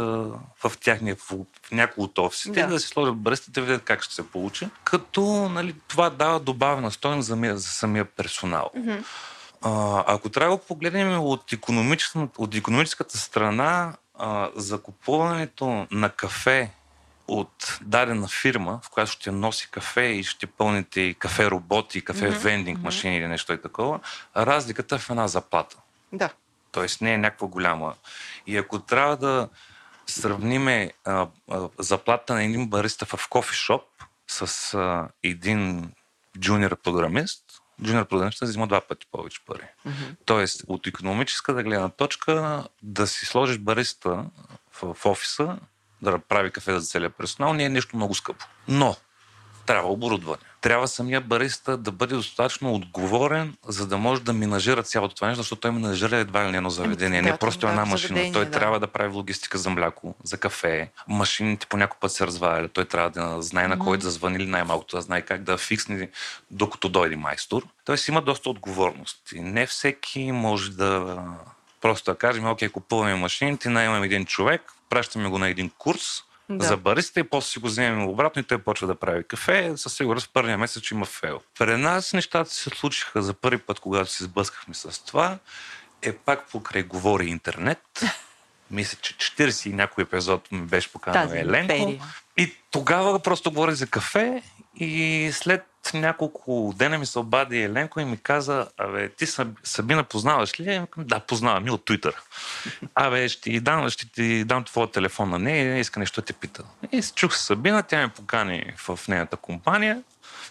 [0.64, 1.30] в тяхния, в,
[1.64, 2.68] в някои от офисите, Да.
[2.68, 2.80] да.
[2.80, 4.68] си сложат баристите, да видят как ще се получи.
[4.84, 8.70] Като нали, това дава добавена стойност за, за самия персонал.
[8.76, 8.98] Мгм.
[9.62, 16.72] А, ако трябва да погледнем от, економическата, от економическата страна, а, закупуването на кафе
[17.30, 22.30] от дадена фирма, в която ще носи кафе и ще пълните и кафе роботи, кафе
[22.30, 24.00] вендинг машини или нещо и такова,
[24.38, 25.78] разликата е в една заплата.
[26.14, 26.30] Да.
[26.72, 27.94] Тоест не е някаква голяма.
[28.48, 29.50] И ако трябва да
[30.08, 33.84] сравниме а, а, заплата на един бариста в кофешоп
[34.28, 35.92] с а, един
[36.40, 37.44] джуниор програмист,
[37.84, 39.64] джуниор програмист взима два пъти повече пари.
[39.86, 40.04] Мгм.
[40.26, 44.26] Тоест, от економическата гледна точка, да си сложиш бариста
[44.72, 45.58] в, в офиса,
[46.02, 48.46] да прави кафе за целия персонал, не е нещо много скъпо.
[48.68, 48.96] Но
[49.70, 50.42] трябва оборудване.
[50.62, 55.44] Трябва самия бариста да бъде достатъчно отговорен, за да може да минажира цялото това нещо,
[55.44, 57.22] защото той менажира едва ли не едно заведение.
[57.22, 58.32] да, не просто да, една машина.
[58.34, 58.52] той да.
[58.52, 60.92] трябва да прави логистика за мляко, за кафе.
[61.08, 62.72] Машините по някой път се развалят.
[62.72, 66.10] Той трябва да знае на кой да звъни или най-малкото да знае как да фиксне,
[66.52, 67.64] докато дойде майстор.
[67.86, 69.18] Тоест има доста отговорност.
[69.34, 71.18] И не всеки може да
[71.82, 76.66] просто да кажем, окей, купуваме машините, наймаме един човек, пращаме го на един курс, Да.
[76.66, 79.74] за бариста и после си го вземем обратно и той почва да прави кафе.
[79.76, 81.42] Със сигурност в първия месец има фейл.
[81.60, 85.38] При нас нещата се случиха за първи път, когато се сблъскахме с това.
[86.02, 88.02] Е пак покрай говори интернет.
[88.72, 91.74] Мисля, че 40 и някой епизод ми беше поканал Еленко.
[91.74, 92.02] империя.
[92.40, 94.42] И тогава просто говори за кафе
[94.76, 100.04] и след няколко дена ми се обади Еленко и ми каза, абе, ти Саб- Сабина
[100.04, 100.80] познаваш ли?
[100.80, 102.14] Викам, Да, познавам и от Twitter.
[102.96, 106.34] Абе, ще ти дам, ще ти дам твоя телефон на нея, иска нещо да те
[106.34, 106.64] пита.
[106.92, 110.04] И чух с Сабина, тя ме покани в нейната компания.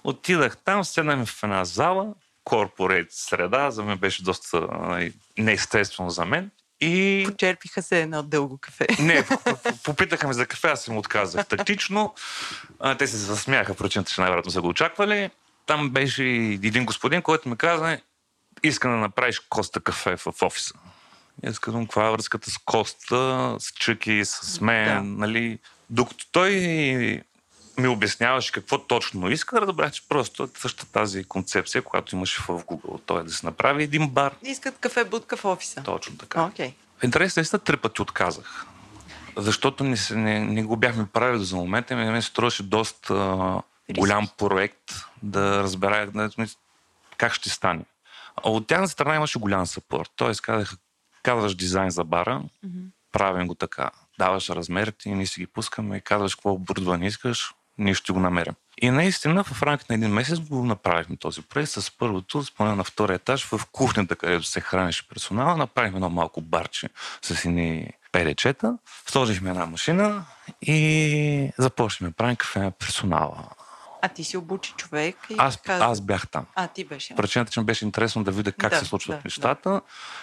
[0.05, 6.25] Отидах там, седнахме в една зала, корпорейт среда, за мен беше доста а, неестествено за
[6.25, 6.51] мен.
[6.81, 8.87] И Почерпиха се едно дълго кафе.
[9.01, 9.25] не,
[9.85, 12.15] попитаха ме за кафе, аз им отказах тактично.
[12.81, 15.31] А, те се засмяха, причината, че най-вероятно са го очаквали.
[15.67, 17.99] там беше един господин, който ми каза,
[18.63, 20.75] иска да направиш Коста кафе в офиса.
[21.45, 25.03] И аз казвам, каква е връзката с Коста, с Чъки, с мен, да.
[25.03, 25.59] нали?
[25.91, 27.23] Докато той
[27.79, 32.49] ми обясняваше какво точно иска, разбрах, че просто е същата тази концепция, която имаше в
[32.49, 33.01] Google.
[33.07, 34.35] Той е да се направи един бар.
[34.43, 35.83] Искат кафе будка в офиса.
[35.83, 36.41] Точно така.
[36.41, 36.73] Okay.
[36.99, 38.67] В интерес наистина три пъти отказах.
[39.37, 41.97] Защото не, не, не го бяхме правили за момента.
[41.97, 43.15] Ми ми се струваше доста
[43.95, 46.31] голям проект да разбера
[47.17, 47.85] как ще стане.
[48.37, 50.11] А от тяхна страна имаше голям съпорт.
[50.17, 50.77] Тоест казаха,
[51.23, 52.91] казваш дизайн за бара, mm-hmm.
[53.13, 53.91] правим го така.
[54.19, 58.21] Даваш размерите и ние си ги пускаме и казваш какво оборудване искаш, ние ще го
[58.21, 58.55] намерим.
[58.83, 62.85] И наистина в рамките на един месец го направихме този проект с първото, спомена на
[62.85, 66.89] втория етаж, в кухнята, където се хранеше персонала, направихме едно малко барче
[67.23, 70.25] с едни перечета, сложихме една машина
[70.63, 73.49] и започнахме правим кафе на персонала.
[74.03, 75.17] А ти си обучи човек?
[75.31, 75.85] И аз, каза...
[75.85, 76.47] аз бях там.
[76.55, 77.15] А, ти беше.
[77.17, 79.71] Причината, че ми беше интересно да видя как да, се случват да, нещата.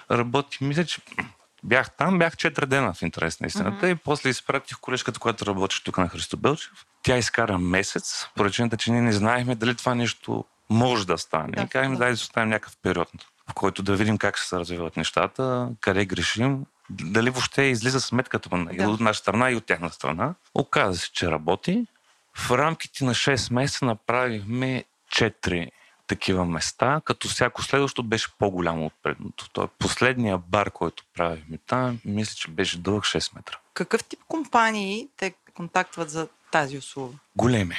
[0.09, 0.17] Да.
[0.17, 1.01] Работи, мисля, че
[1.63, 3.93] бях там, бях 4 дена в интерес на истината mm-hmm.
[3.93, 6.85] и после изпратих колежката, която работеше тук на Христо Белчев.
[7.05, 11.51] Тя изкара месец, причината, че ние не знаехме дали това нещо може да стане.
[11.51, 11.99] Да, и казахме, да.
[11.99, 13.09] дай да оставим някакъв период,
[13.49, 18.49] в който да видим как ще се развиват нещата, къде грешим, дали въобще излиза сметката
[18.49, 18.67] да.
[18.71, 20.33] и от наша страна и от тяхна страна.
[20.53, 21.85] Оказа се, че работи.
[22.33, 25.69] В рамките на 6 месеца направихме 4
[26.07, 29.49] такива места, като всяко следващо беше по-голямо от предното.
[29.49, 33.57] Той последния бар, който правихме там, мисля, че беше дълъг 6 метра.
[33.73, 37.13] Какъв тип компании те контактват за тази услуга?
[37.36, 37.75] Големи.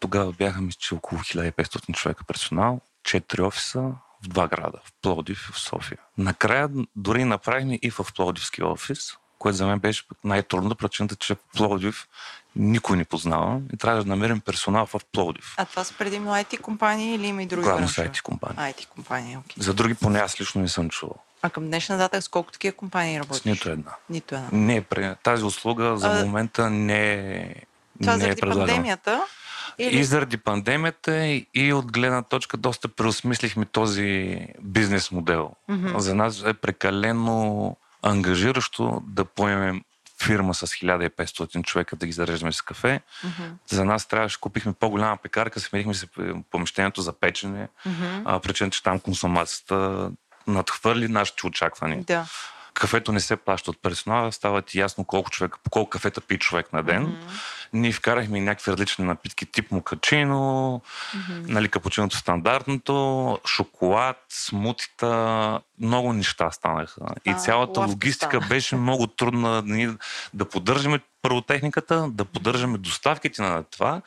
[0.00, 3.80] Тогава бяха, мисля, че около 1500 човека персонал, 4 офиса
[4.24, 5.98] в два града, в Плодив и в София.
[6.18, 11.38] Накрая дори направихме и в Плодивски офис, което за мен беше най-трудно, причината, че в
[11.56, 12.08] Плодив
[12.56, 15.54] никой не познава и трябва да намерим персонал в Пловдив.
[15.56, 18.74] А това са предимно IT компании или има и други Главно са IT компании.
[18.74, 19.62] IT компании, окей.
[19.62, 21.16] За други поне аз лично не съм чувал.
[21.42, 23.42] А към днешна дата с колко такива компании работиш?
[23.42, 23.90] С нито една.
[24.10, 24.48] Нито една.
[24.52, 24.84] Не,
[25.22, 27.54] тази услуга за а, момента не е
[28.00, 29.24] Това не заради е пандемията?
[29.78, 29.98] Или?
[29.98, 35.50] И заради пандемията и от гледна точка доста преосмислихме този бизнес модел.
[35.70, 35.98] Mm-hmm.
[35.98, 39.82] За нас е прекалено ангажиращо да поемем
[40.22, 43.00] фирма с 1500 човека да ги зареждаме с кафе.
[43.24, 43.50] Mm-hmm.
[43.66, 46.06] За нас трябваше, купихме по-голяма пекарка, сменихме се
[46.50, 48.22] помещението за печене, mm-hmm.
[48.24, 50.10] а, причина, че там консумацията
[50.46, 52.02] надхвърли нашите очаквания.
[52.02, 52.26] Да
[52.78, 56.72] кафето не се плаща от персонала, става ти ясно колко, човек, колко кафета пи човек
[56.72, 57.06] на ден.
[57.06, 57.57] Mm-hmm.
[57.72, 60.82] Ние вкарахме някакви различни напитки, тип мукачино,
[61.16, 61.48] mm-hmm.
[61.48, 67.00] нали, капучиното стандартното, шоколад, смутита, много неща станаха.
[67.04, 68.46] А, и цялата логистика стана.
[68.48, 69.96] беше много трудна да,
[70.34, 74.02] да поддържаме първотехниката, да поддържаме доставките на това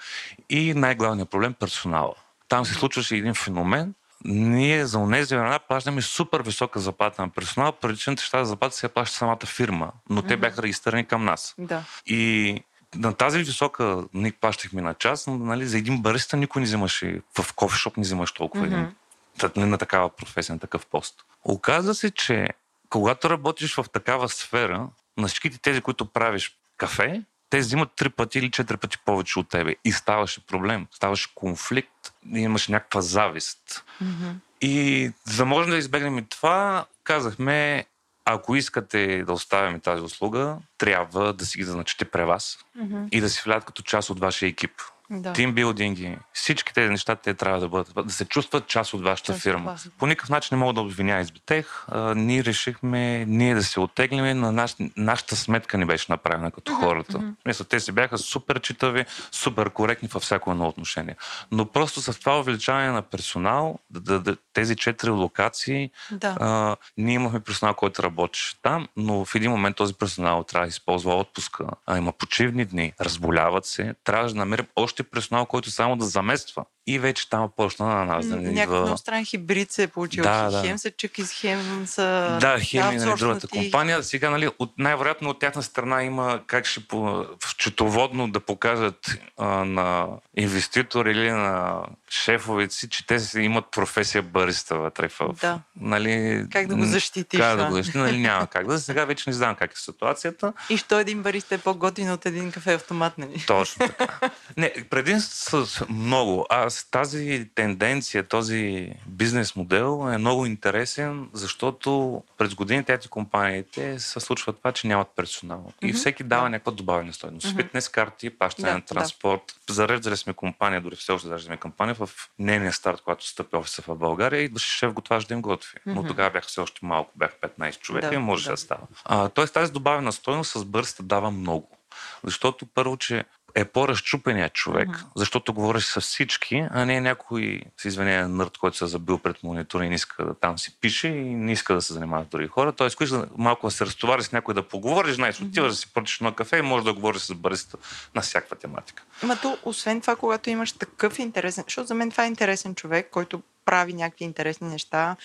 [0.50, 2.14] и най-главният проблем персонала.
[2.50, 3.94] Там се случваше един феномен,
[4.26, 8.88] ние за тези времена плащаме супер висока заплата на персонал, причината, че тази заплата се
[8.88, 10.28] плаща самата фирма, но mm-hmm.
[10.28, 11.56] те бяха регистрирани към нас.
[11.58, 11.84] Да.
[12.06, 12.64] И
[12.96, 17.22] на тази висока ние плащахме на час, но нали, за един бариста никой не взимаше,
[17.40, 19.56] в кофешоп не взимаш толкова mm-hmm.
[19.58, 21.24] един, на такава професия, на такъв пост.
[21.44, 22.48] Оказва се, че
[22.90, 28.40] когато работиш в такава сфера, на всичките тези, които правиш кафе, те взимат три пъти
[28.40, 29.76] или четири пъти повече от тебе.
[29.86, 33.86] И ставаше проблем, ставаше конфликт, имаше някаква завист.
[34.04, 34.34] Mm-hmm.
[34.62, 37.86] И за да можем да избегнем и това, казахме,
[38.34, 43.10] ако искате да оставяме тази услуга, трябва да си ги назначите при вас mm-hmm.
[43.12, 44.72] и да си влядат като част от вашия екип.
[45.12, 45.34] Да.
[45.34, 49.44] Тимбилдинги, всички тези неща те трябва да бъдат, да се чувстват част от вашата част
[49.44, 49.72] фирма.
[49.72, 51.86] От По никакъв начин не мога да обвиня Избитех.
[52.16, 56.80] ние решихме ние да се оттеглиме, на наш, нашата сметка ни беше направена като mm-hmm.
[56.80, 57.14] хората.
[57.14, 57.34] Mm-hmm.
[57.46, 61.16] Мисля, те си бяха супер читави, супер коректни във всяко едно отношение.
[61.52, 66.38] Но просто с това увеличаване на персонал, да, да, да, тези четири локации, да.
[66.40, 70.70] а, ние имахме персонал, който работеше там, но в един момент този персонал трябва да
[70.70, 71.66] използва отпуска.
[71.86, 76.06] А, има почивни дни, разболяват се, трябва да намерим още още персонал, който само да
[76.06, 76.66] замества.
[76.88, 80.24] И вече там почна на нас да ни Някакъв много странен хибрид се е получил.
[80.24, 80.62] Да, да.
[80.62, 82.38] Хем са чуки с хем са...
[82.42, 84.04] Да, хем и нали, другата компания.
[84.04, 86.98] Сега, нали, от, най-вероятно от тяхна страна има как ще по,
[87.44, 93.66] в четоводно да покажат а, на инвеститор или на шефовете си, че те си имат
[93.72, 95.34] професия бариста вътре в...
[95.42, 95.60] Да.
[95.82, 97.40] Нали, как да го защитиш?
[97.40, 98.00] Как да го защитиш?
[98.00, 98.80] Нали, няма как да.
[98.80, 100.54] Сега вече не знам как е ситуацията.
[100.70, 103.44] И що един бариста е по-готин от един кафе автомат, нали?
[103.48, 104.30] Точно така.
[104.58, 106.46] Не, преди с много.
[106.50, 114.20] Аз тази тенденция, този бизнес модел е много интересен, защото през годините тези компаниите се
[114.20, 115.60] случва това, че нямат персонал.
[115.60, 115.90] Mm-hmm.
[115.90, 116.50] И всеки дава да.
[116.50, 117.48] някаква добавена стоеност.
[117.48, 117.56] Mm-hmm.
[117.56, 119.42] Фитнес карти, плащане да, на транспорт.
[119.68, 119.74] Да.
[119.74, 123.96] Зареждали сме компания, дори все още зареждаме компания в нейния старт, когато стъпи офиса в
[123.96, 125.78] България и да шеф готваш да им готви.
[125.78, 125.94] Mm-hmm.
[125.94, 128.88] Но тогава бяха все още малко, бяха 15 човека да, и може да, да става.
[129.06, 131.78] А, тоест тази добавена стоеност с бърста дава много.
[132.24, 135.06] Защото първо, че е по-разчупеният човек, mm-hmm.
[135.16, 139.44] защото говориш с всички, а не някой, с извинение, нърд, който се е забил пред
[139.44, 142.28] монитора и не иска да там си пише и не иска да се занимава с
[142.28, 142.72] други хора.
[142.72, 145.48] Тоест, искаш малко да се разтовари с някой да поговориш, най mm-hmm.
[145.48, 147.78] отиваш да си прочиш на кафе и можеш да говориш с бариста
[148.16, 149.04] на всякаква тематика.
[149.24, 153.08] Ма то, освен това, когато имаш такъв интересен, защото за мен това е интересен човек,
[153.12, 155.16] който прави някакви интересни неща,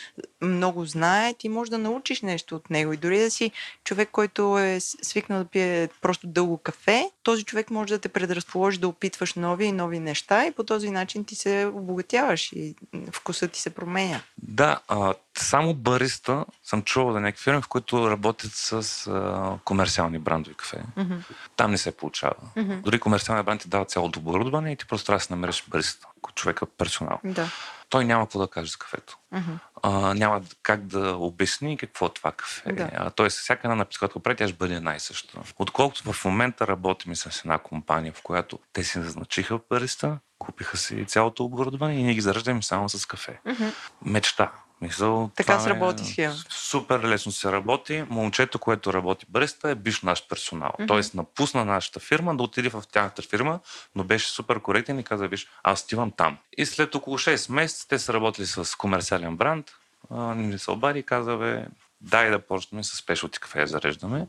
[0.40, 2.92] много знае, ти можеш да научиш нещо от него.
[2.92, 3.50] И дори да си
[3.84, 8.78] човек, който е свикнал да пие просто дълго кафе, този човек може да те предразположи
[8.78, 12.74] да опитваш нови и нови неща и по този начин ти се обогатяваш и
[13.12, 14.20] вкусът ти се променя.
[14.38, 20.18] Да, а, само бариста съм чувал за някакви фирми, в които работят с а, комерциални
[20.18, 20.82] брандови кафе.
[20.96, 21.18] Mm-hmm.
[21.56, 22.34] Там не се получава.
[22.56, 22.80] Mm-hmm.
[22.80, 26.06] Дори комерциални бранд ти дават цялото оборудване и ти просто трябва да се намериш бариста,
[26.32, 27.20] човека персонал.
[27.24, 27.50] Да
[27.88, 29.18] той няма какво да каже за кафето.
[29.34, 29.58] Uh-huh.
[29.82, 32.72] А, няма как да обясни какво е това кафе.
[32.72, 32.90] Да.
[32.94, 35.38] А, тоест, всяка една напитка, която прави, тя ще бъде най-съща.
[35.58, 41.04] Отколкото в момента работим с една компания, в която те си назначиха бариста, купиха си
[41.06, 43.40] цялото оборудване и ние ги зараждаме само с кафе.
[43.46, 43.72] Uh-huh.
[44.02, 44.52] Мечта.
[44.80, 46.34] Мисъл, така се работи схема.
[46.50, 48.04] Супер лесно се работи.
[48.10, 50.70] Момчето, което работи Бреста, е биш наш персонал.
[50.70, 50.88] Mm-hmm.
[50.88, 53.60] Тоест напусна нашата фирма да отиде в тяхната фирма,
[53.94, 56.38] но беше супер коректен и каза, виж, аз отивам там.
[56.58, 59.66] И след около 6 месеца те са работили с комерциален бранд.
[60.10, 61.66] Ми се обади и каза, бе,
[62.00, 64.26] дай да почнем с спешалти кафе да зареждаме.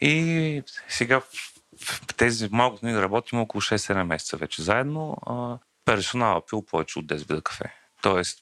[0.00, 1.26] И сега в
[2.16, 5.16] тези малко да работим около 6-7 месеца вече заедно.
[5.84, 7.74] Персонала пил повече от 10 вида кафе.
[8.02, 8.38] Тоест,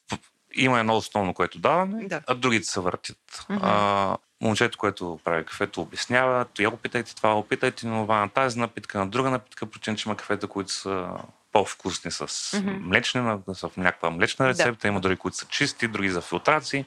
[0.56, 2.20] има едно основно, което даваме, да.
[2.26, 3.18] а другите се въртят.
[3.32, 3.58] Mm-hmm.
[3.62, 9.06] А, момчето, което прави кафето, обяснява, я опитайте това, опитайте това, на тази напитка, на
[9.06, 11.08] друга напитка, причина, че има кафета, които са
[11.52, 12.78] по-вкусни с mm-hmm.
[12.78, 13.20] млечни,
[13.52, 14.88] с някаква млечна рецепта, да.
[14.88, 16.84] има други, които са чисти, други за филтрации.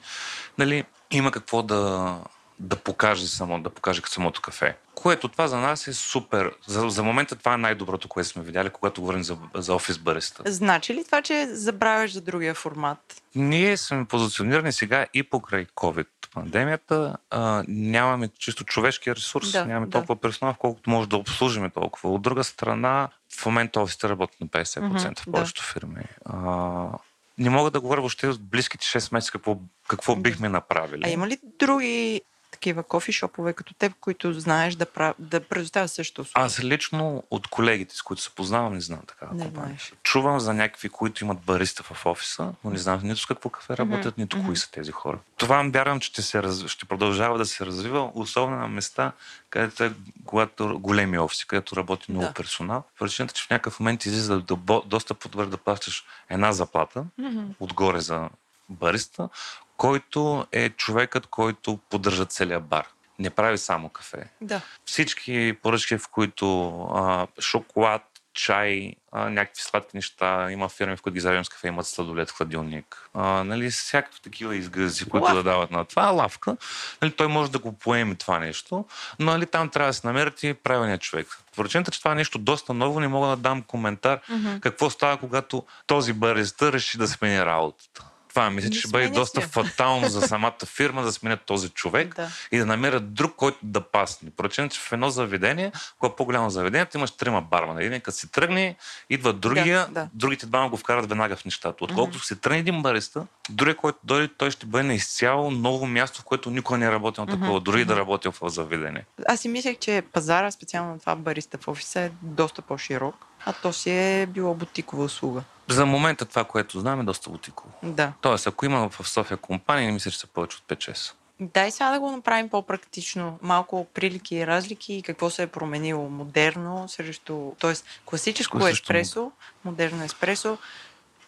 [0.58, 2.14] Нали, има какво да,
[2.60, 4.78] да покаже само, да покаже самото кафе.
[4.96, 6.52] Което това за нас е супер.
[6.68, 10.44] За, за момента това е най-доброто, което сме видяли, когато говорим за, за офис бариста.
[10.46, 13.22] Значи ли това, че забравяш за другия формат?
[13.36, 17.18] Ние сме позиционирани сега и покрай COVID пандемията.
[17.30, 19.92] А, нямаме чисто човешкия ресурс, да, нямаме да.
[19.92, 22.10] толкова персонал, колкото може да обслужиме толкова.
[22.10, 25.74] От друга страна, в момента офисите работят на 50% mm-hmm, в повечето да.
[25.74, 26.04] фирми.
[26.26, 26.90] А,
[27.38, 31.02] не мога да говоря въобще от близките 6 месеца какво, какво бихме направили.
[31.06, 35.16] А има ли други такива кофи шопове като теб, които знаеш да, прав...
[35.20, 36.46] да предоставя също услуга?
[36.46, 39.68] Аз лично от колегите, с които се познавам, не знам такава не компания.
[39.68, 39.94] Знаеш.
[40.04, 43.78] Чувам за някакви, които имат бариста в офиса, но не знам нито с какво кафе
[43.78, 44.18] работят, mm-hmm.
[44.18, 44.46] нито mm-hmm.
[44.46, 45.20] кои са тези хора.
[45.38, 46.68] Това вярвам, че ще, се раз...
[46.68, 49.12] ще продължава да се развива, особено на места,
[49.50, 49.94] където е
[50.26, 52.34] когато големи офиси, където работи много да.
[52.34, 52.84] персонал.
[53.00, 57.46] Причината, че в някакъв момент излиза да, доста по-добре да плащаш една заплата mm-hmm.
[57.60, 58.30] отгоре за
[58.70, 59.30] бариста,
[59.78, 62.88] който е човекът, който поддържа целият бар.
[63.20, 64.30] Не прави само кафе.
[64.42, 64.62] Да.
[64.86, 68.02] Всички поръчки, в които а, шоколад,
[68.38, 70.52] чай, а, някакви сладки неща.
[70.52, 73.10] Има фирми, в които ги зареждам с кафе, имат сладолет, хладилник.
[73.14, 75.36] А, нали, всякакви такива изгъзи, които лавка.
[75.36, 76.04] да дават на това.
[76.04, 76.58] Лавка.
[77.02, 78.86] Нали, той може да го поеме това нещо,
[79.20, 81.28] но нали, там трябва да се намерят и правилният човек.
[81.56, 84.60] Причината, че това е нещо доста ново, не мога да дам коментар mm-hmm.
[84.60, 88.06] какво става, когато този бариста реши да смени работата.
[88.38, 92.30] Това мисля, че ще бъде доста фатално за самата фирма да сменят този човек да.
[92.52, 94.30] и да намерят друг, който да пасне.
[94.38, 97.84] Поръчен, че в едно заведение, когато е по-голямо заведение, имаш трима бармана.
[97.84, 98.76] Един като си тръгне,
[99.10, 100.10] идва другия, да, да.
[100.14, 101.84] другите двама го вкарат веднага в нещата.
[101.84, 102.28] Отколкото mm-hmm.
[102.28, 106.24] си тръгне един бариста, другия, който дойде, той ще бъде на изцяло ново място, в
[106.24, 107.64] което никой не е работил на такова, mm-hmm.
[107.64, 109.06] дори да работил в заведение.
[109.28, 113.54] Аз си мислех, че пазара, специално на това бариста в офиса, е доста по-широк а
[113.54, 115.44] то си е било бутикова услуга.
[115.70, 117.70] За момента това, което знам е доста бутиково.
[117.84, 118.14] Да.
[118.22, 121.14] Тоест, ако има в София компания, не мисля, че са повече от 5-6.
[121.40, 123.40] Дай сега да го направим по-практично.
[123.42, 127.52] Малко прилики и разлики и какво се е променило модерно срещу...
[127.60, 128.84] Тоест, класическо Класично...
[128.84, 129.32] еспресо,
[129.66, 130.58] модерно еспресо,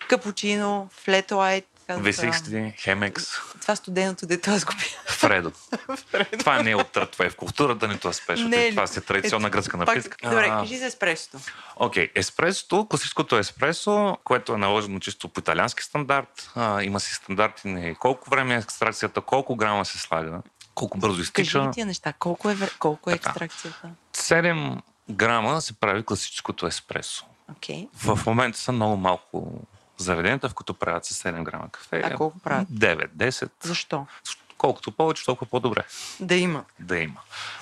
[0.08, 1.32] капучино, флет
[1.90, 3.42] лайт, V60, Chemex.
[3.62, 4.74] Това студеното дето аз го
[5.06, 5.52] Фредо.
[6.12, 6.38] Фредо.
[6.40, 8.50] Това не е от това е в културата, нито е спешно.
[8.50, 10.18] Не, това си е традиционна е, гръцка напитка.
[10.24, 11.38] Добре, кажи за еспресото.
[11.76, 12.12] Окей, okay.
[12.16, 16.52] еспресото, класическото еспресо, което е наложено чисто по италиански стандарт.
[16.56, 20.42] А, има си стандарти на колко време е екстракцията, колко грама се слага,
[20.76, 21.60] колко бързо изтича.
[21.60, 23.90] Кажи тия неща, колко е, колко е екстракцията?
[24.14, 24.78] 7
[25.10, 27.26] грама се прави класическото еспресо.
[27.52, 27.88] Okay.
[27.94, 29.62] В момента са много малко
[30.04, 32.02] заведенията, в които правят с 7 грама кафе.
[32.06, 32.68] А колко правят?
[32.68, 33.50] 9, 10.
[33.64, 34.06] Защо?
[34.58, 35.84] Колкото повече, толкова по-добре
[36.20, 36.64] Да има.
[36.80, 37.20] да има.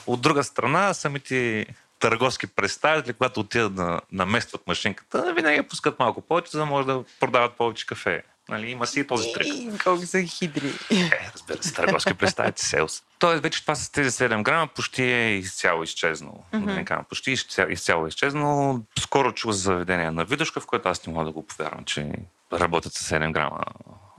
[0.07, 1.65] От друга страна, самите
[1.99, 7.03] търговски представители, когато отидат да наместват машинката, винаги пускат малко повече, за да може да
[7.19, 8.23] продават повече кафе.
[8.49, 9.47] Нали, има си и този трик.
[9.47, 10.73] И колко са хидри.
[10.91, 13.03] Е, разбира се, търговски представители, селс.
[13.19, 16.43] Тоест, вече това с тези 7 грама почти е изцяло изчезнало.
[16.53, 17.03] Mm-hmm.
[17.03, 18.79] Почти изцяло, изцяло е изчезнало.
[18.99, 22.11] Скоро чух за заведение на Видушка, в което аз не мога да го повярвам, че
[22.53, 23.63] работят с 7 грама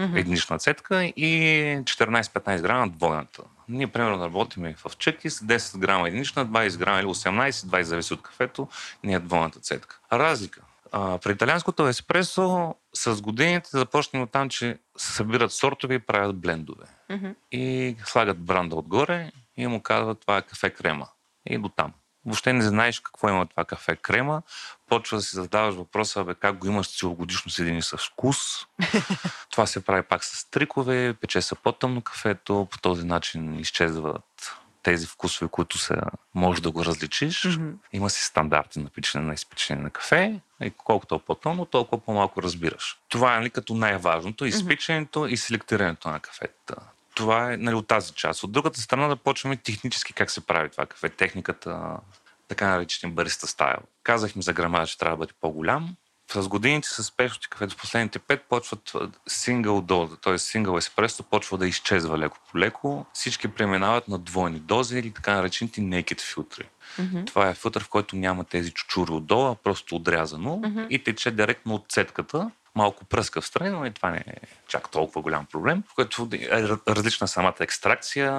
[0.00, 0.18] mm-hmm.
[0.18, 1.32] единична цетка и
[1.82, 3.42] 14-15 грама двойната.
[3.68, 8.22] Ние, примерно, работим в чеки с 10 грама единична, 20 грама или 18-20 зависи от
[8.22, 8.68] кафето,
[9.04, 9.98] ние е двойната цетка.
[10.12, 10.60] Разлика.
[10.92, 16.36] А, при италианското еспресо с годините започнем от там, че се събират сортове и правят
[16.36, 16.84] блендове.
[17.10, 17.30] Мгм.
[17.52, 21.08] И слагат бранда отгоре и му казват това е кафе крема.
[21.50, 21.92] И до там.
[22.24, 24.42] Въобще не знаеш какво има това кафе крема.
[24.86, 28.36] Почва да си задаваш въпроса, бе, как го имаш целогодишно седени с вкус.
[29.50, 35.06] това се прави пак с трикове, пече се по-тъмно кафето, по този начин изчезват тези
[35.06, 36.00] вкусове, които са,
[36.34, 37.44] може да го различиш.
[37.44, 37.70] Мгм.
[37.92, 40.40] Има си стандарти на пичане на изпичане на кафе.
[40.62, 42.98] И колкото е по-тъмно, толкова по-малко разбираш.
[43.08, 44.44] Това е нали, като най-важното.
[44.44, 46.76] Изпичането и селектирането на кафетата.
[47.14, 48.42] Това е нали, от тази част.
[48.44, 51.08] От другата страна да почваме технически как се прави това кафе.
[51.08, 51.96] Техниката,
[52.48, 53.78] така наречения бариста стайл.
[54.02, 55.96] Казахме за грамажа, че трябва да бъде по-голям.
[56.34, 58.92] С годините с спешности кафето, в последните пет почват
[59.28, 60.38] сингъл доза, т.е.
[60.38, 63.06] сингъл еспресо почва да изчезва леко по леко.
[63.12, 66.68] Всички преминават на двойни дози или така наречените naked филтри.
[66.98, 67.24] Мгм.
[67.24, 70.80] Това е филтър, в който няма тези чучури отдолу, а просто отрязано Мгм.
[70.90, 72.50] и тече директно от цетката.
[72.74, 74.34] Малко пръска в страни, но и това не е
[74.68, 78.32] чак толкова голям проблем, в който е раз- различна самата екстракция,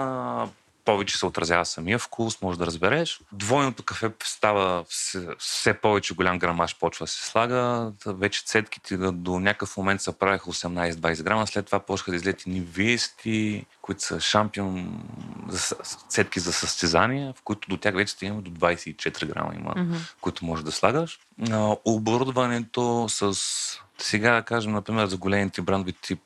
[0.89, 3.21] повече се отразява самия вкус, може да разбереш.
[3.31, 7.91] Двойното кафе става все, все повече голям грамаж, почва да се слага.
[8.05, 12.61] Вече цетките до, някакъв момент се правиха 18-20 грама, след това почнаха да излеят ни
[12.61, 15.03] виести, които са шампион
[16.09, 19.95] цетки за състезания, в които до тях вече стигаме до 24 грама има, Мгм.
[20.21, 21.19] които можеш да слагаш.
[21.85, 23.33] Оборудването с
[23.97, 26.21] сега да кажем, например, за големите брандови тип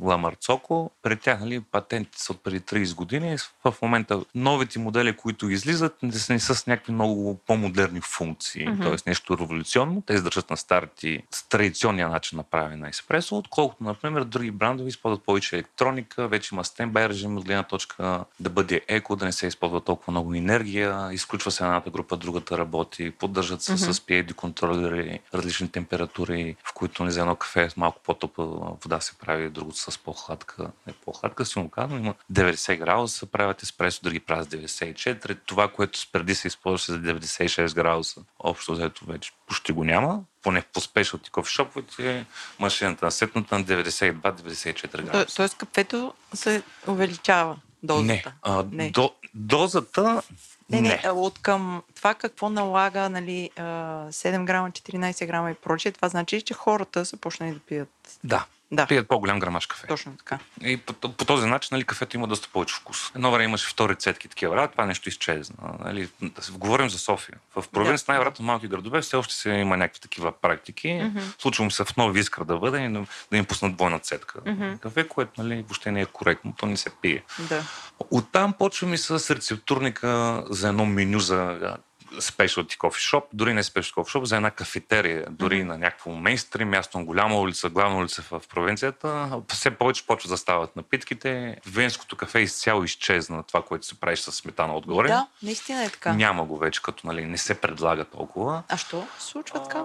[0.00, 0.90] Ламарцоко,
[1.26, 3.36] нали, патентите са от преди 30 години.
[3.64, 8.82] В момента новите модели, които излизат, не са, с някакви много по-модерни функции, Мгм.
[8.82, 8.96] т.е.
[9.06, 10.02] нещо революционно.
[10.06, 14.88] Те издържат на старите, с традиционния начин на правене на еспресо, отколкото, например, други брандове
[14.88, 19.32] използват повече електроника, вече има стендбай режим от гледна точка да бъде еко, да не
[19.32, 23.80] се използва толкова много енергия, изключва се едната група, другата работи, поддържат се Мгм.
[23.80, 28.46] с PID контролери, различни температури, в които не за едно кафе с малко по-топла
[28.84, 34.00] вода се прави, другото с по-хладка, не по-хладка, силно казвам, има 90 градуса, правят еспресо,
[34.02, 35.38] други правят с 94.
[35.46, 40.20] Това, което преди се използваше за 96 градуса, общо взето вече почти го няма.
[40.42, 42.26] Поне в спешалти кофешоповете,
[42.58, 45.36] машината на сетната на 92-94 То- градуса.
[45.36, 48.04] Тоест кафето се увеличава дозата.
[48.06, 48.24] Не.
[48.42, 48.90] А, Не.
[48.90, 50.22] До, дозата
[50.70, 53.62] Не, не, а от към това какво налага нали, а,
[54.10, 58.18] 7 грама, 14 грама и прочее, това значи, че хората са почнали да пият.
[58.24, 58.44] Да.
[58.74, 59.86] Да, Пият по-голям грамаж кафе.
[59.86, 60.38] точно така.
[60.62, 63.12] И по, по този начин нали, кафето има доста повече вкус.
[63.14, 65.56] Едно време имаше втори цетки такива, а това нещо изчезна.
[65.84, 67.38] Нали, да си говорим за София.
[67.56, 71.00] В провинцията, най-вероятно малки градове, все още се има някакви такива практики.
[71.04, 71.20] Мгм.
[71.38, 74.40] Случва му се в Нови Искър да бъде и да, да им пуснат двойна цетка.
[74.46, 74.76] Мгм.
[74.80, 77.22] Кафе, което нали, въобще не е коректно, то не се пие.
[77.38, 77.62] Да.
[78.10, 81.76] Оттам почваме с рецептурника за едно меню за
[82.20, 85.68] specialty coffee shop, дори не specialty coffee shop, за една кафетерия, дори Мгм.
[85.68, 89.30] на някакво мейнстрим място на голяма улица, главна улица в провинцията.
[89.48, 91.56] Все повече почва да стават напитките.
[91.66, 95.08] Венското кафе изцяло изчезна, това, което се правиш с сметана отгоре.
[95.08, 96.12] Да, наистина е така.
[96.12, 98.62] Няма го вече, като нали, не се предлага толкова.
[98.68, 99.84] А що се случва така?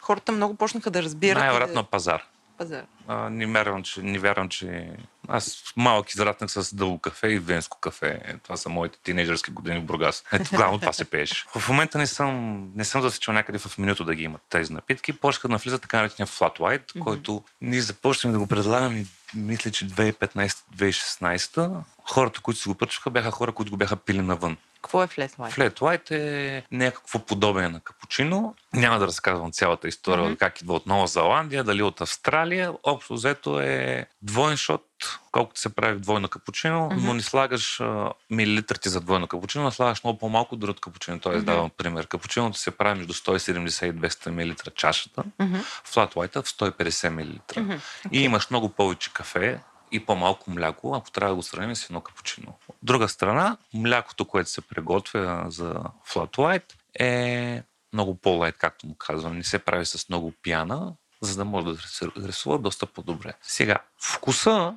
[0.00, 1.38] Хората много почнаха да разбират.
[1.42, 1.88] Най-вероятно да...
[1.88, 2.22] пазар.
[2.58, 2.84] Пазар.
[3.08, 4.90] А, не, вярвам, че, не вярвам, че...
[5.28, 8.20] Аз малък израснах с дълго кафе и венско кафе.
[8.24, 10.24] Е, Това са моите тинейджърски години в Бургас.
[10.32, 11.44] Ето, главно това се пееше.
[11.56, 15.12] В момента не съм, не съм засечил някъде в менюто да ги имат тези напитки.
[15.12, 17.04] Почнаха да навлизат така наречения flat white, Мгм.
[17.04, 21.82] който ние започнахме да го предлагаме, мисля, че 2015-2016.
[22.10, 24.56] Хората, които си го пърчаха, бяха хора, които го бяха пили навън.
[24.84, 25.52] Какво е флет лайт?
[25.54, 28.54] Флет White е някакво подобие на капучино.
[28.72, 30.36] Няма да разказвам цялата история, Мгм.
[30.36, 32.72] как идва от Нова Зеландия, дали от Австралия.
[32.82, 34.84] Общо взето е двоен шот,
[35.32, 37.06] колкото се прави двойно капучино, Мгм.
[37.06, 41.20] но не слагаш а, милилитрите за двойно капучино, а слагаш много по-малко дори от капучино.
[41.20, 41.46] Тоест, Мгм.
[41.52, 42.06] давам пример.
[42.06, 45.24] Капучиното се прави между 170 и 200 мл чашата.
[45.86, 47.62] Flat White в 150 мл.
[47.62, 47.78] Мгм.
[48.12, 49.60] И имаш много повече кафе
[49.94, 52.58] и по-малко мляко, ако трябва да го сравним с едно капучино.
[52.68, 55.74] От друга страна, млякото, което се приготвя за
[56.08, 59.36] flat white е много по-лайт, както му казвам.
[59.36, 63.32] Не се прави с много пяна, за да може да се рисува доста по-добре.
[63.42, 64.74] Сега, вкуса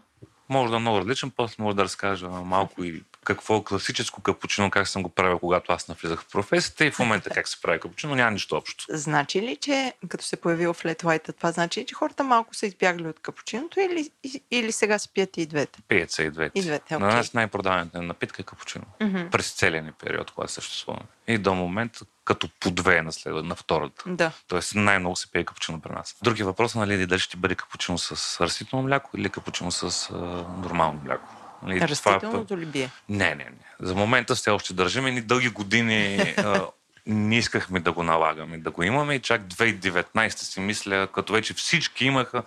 [0.50, 4.72] може да е много различен, после може да разкажа малко и какво е класическо капучино,
[4.72, 7.80] как съм го правил, когато аз навлизах в професията и в момента как се прави
[7.80, 8.86] капучино, няма нищо общо.
[8.90, 12.66] Значи ли, че като се появил флет лайта, това значи ли, че хората малко са
[12.66, 14.10] избягали от капучиното или,
[14.52, 15.80] или сега се пият и двете?
[15.88, 16.60] Пият се и двете.
[16.60, 17.00] И двете, okay.
[17.00, 18.86] На нас най-продаваната напитка е капучино.
[19.02, 19.30] Mm-hmm.
[19.30, 21.06] През целия ни период, когато съществуваме.
[21.28, 24.04] И до момента като по две на, след, на втората.
[24.08, 24.32] Да.
[24.48, 26.16] Тоест най-много се пие капучино при нас.
[26.24, 30.16] Други въпрос е нали, дали ще бъде капучино с растително мляко или капучино с а,
[30.64, 31.37] нормално мляко.
[31.64, 32.90] Нали, Растителното ли бие?
[33.10, 33.52] Не, не, не.
[33.80, 36.68] За момента все още държим и ни дълги години а,
[37.08, 41.54] не искахме да го налагаме, да го имаме и чак 2019 си мисля, като вече
[41.54, 42.44] всички имаха,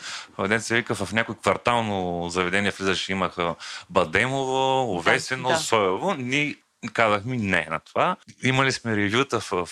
[0.48, 3.54] ден се вика в някой квартално заведение влизаше, имаха
[3.90, 5.60] Бадемово, Овесено, да, да.
[5.60, 6.56] Соево, ние
[6.92, 8.16] казахме не на това.
[8.42, 9.68] Имали сме ревюта в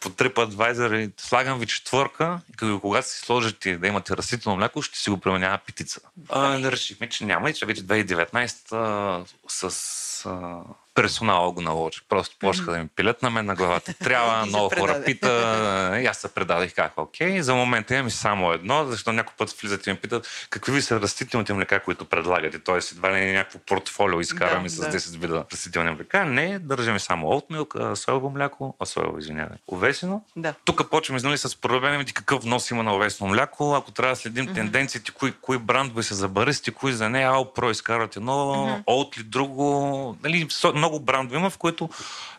[0.00, 4.98] по TripAdvisor и слагам ви четвърка и когато си сложите да имате растително мляко, ще
[4.98, 6.00] си го променява питица.
[6.28, 10.60] А, решихме, че няма и че вече 2019 с а,
[11.00, 12.00] персонал го наложи.
[12.08, 13.94] Просто почнаха да ми пилят на мен на главата.
[13.94, 16.00] Трябва, много хора пита.
[16.02, 17.42] И аз се предадих, как окей.
[17.42, 21.00] За момента имам само едно, защото някой път влизат и ме питат какви ви са
[21.00, 22.58] растителните млека, които предлагате.
[22.58, 24.92] Тоест, едва ли някакво портфолио изкараме да, с да.
[24.92, 26.24] 10 вида растителни млека.
[26.24, 30.22] Не, държаме само oatmilk, соево мляко, а соево, извинявай, овесено.
[30.36, 30.54] Да.
[30.64, 33.74] Тук почваме нали, с проблемите какъв нос има на овесно мляко.
[33.74, 34.54] Ако трябва да следим mm-hmm.
[34.54, 38.84] тенденциите, кои, кои брандове са за баристи, кои за не, Ау Про изкарат едно, mm-hmm.
[38.84, 40.16] Oatly друго.
[40.22, 41.88] Нали, много брандове има, в които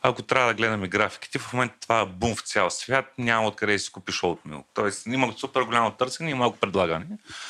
[0.02, 3.74] ако трябва да гледаме графиките, в момента това е бум в цял свят, няма откъде
[3.74, 4.64] да си купиш oatmeal.
[4.74, 7.06] Тоест има супер голямо търсене и малко предлагане.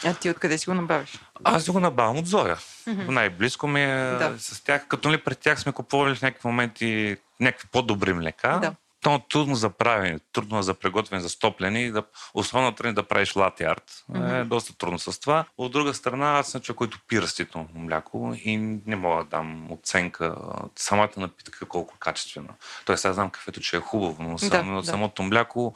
[0.06, 1.20] А ти откъде си го набавиш?
[1.44, 2.56] Аз си го набавям от Зоя.
[2.56, 3.08] Mm-hmm.
[3.10, 4.36] Най-близко ми е да.
[4.40, 4.88] с тях.
[4.88, 8.60] Като ли пред тях сме купували в някакви моменти някакви по-добри млека.
[8.62, 12.94] Да то е трудно за правене, трудно за приготвяне, за стопляне и да, основната е
[12.94, 14.04] да правиш лати арт.
[14.12, 14.42] Mm-hmm.
[14.42, 15.46] Е доста трудно с това.
[15.58, 19.72] От друга страна, аз съм човек, който пи растително мляко и не мога да дам
[19.72, 20.36] оценка
[20.76, 22.54] самата напитка колко качествена.
[22.86, 24.88] Тоест, аз знам кафето, че е хубаво, но, да, но да.
[24.88, 25.74] самото мляко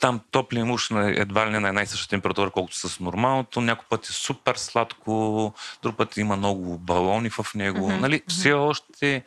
[0.00, 3.60] там топли муж на едва ли не на една и съща температура, колкото с нормалното.
[3.60, 7.90] Някой път е супер сладко, друг път има много балони в него.
[7.90, 8.00] Mm-hmm.
[8.00, 9.24] Нали, все още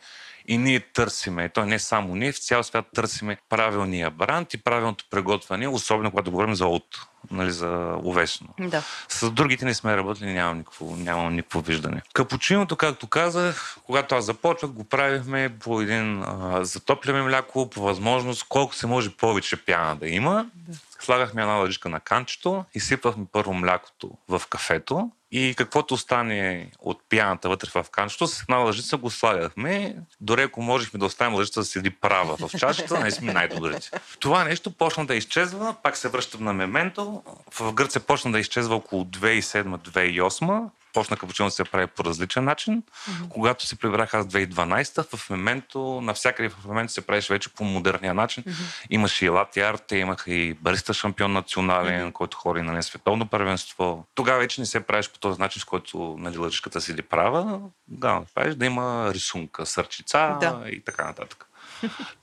[0.50, 5.04] и ние търсиме, то не само ние, в цял свят търсиме правилния бранд и правилното
[5.10, 6.84] приготвяне, особено когато говорим за от,
[7.30, 8.48] нали, за увесно.
[8.60, 8.82] Да.
[9.08, 12.02] С другите не сме работили, нямам никакво, нямам никакво виждане.
[12.12, 18.44] Капучиното, както казах, когато аз започвах, го правихме по един а, затопляме мляко, по възможност,
[18.48, 20.46] колко се може повече пяна да има.
[20.54, 20.78] Да.
[21.00, 27.48] Слагахме една лъжичка на канчето, изсипвахме първо млякото в кафето, и каквото остане от пияната
[27.48, 29.96] вътре в канчето, с една лъжица го слагахме.
[30.20, 33.90] Дори ако можехме да оставим лъжица да седи права в чашата, не сме най-добрите.
[34.20, 37.22] Това нещо почна да изчезва, пак се връщам на мементо.
[37.50, 42.82] В Гърция почна да изчезва около 2007-2008 почна капучино да се прави по различен начин.
[42.82, 43.28] Mm-hmm.
[43.28, 48.14] Когато се прибрах аз 2012, в моменто, навсякъде в момента се правеше вече по модерния
[48.14, 48.44] начин.
[48.44, 48.86] Mm-hmm.
[48.90, 52.12] Имаше и лати арт, те имаха и бариста шампион национален, mm-hmm.
[52.12, 54.04] който хори на световно първенство.
[54.14, 57.60] Тогава вече не се правиш по този начин, с който нали, лъжичката си ли права.
[57.88, 60.62] Да, правиш да има рисунка, сърчица да.
[60.70, 61.49] и така нататък.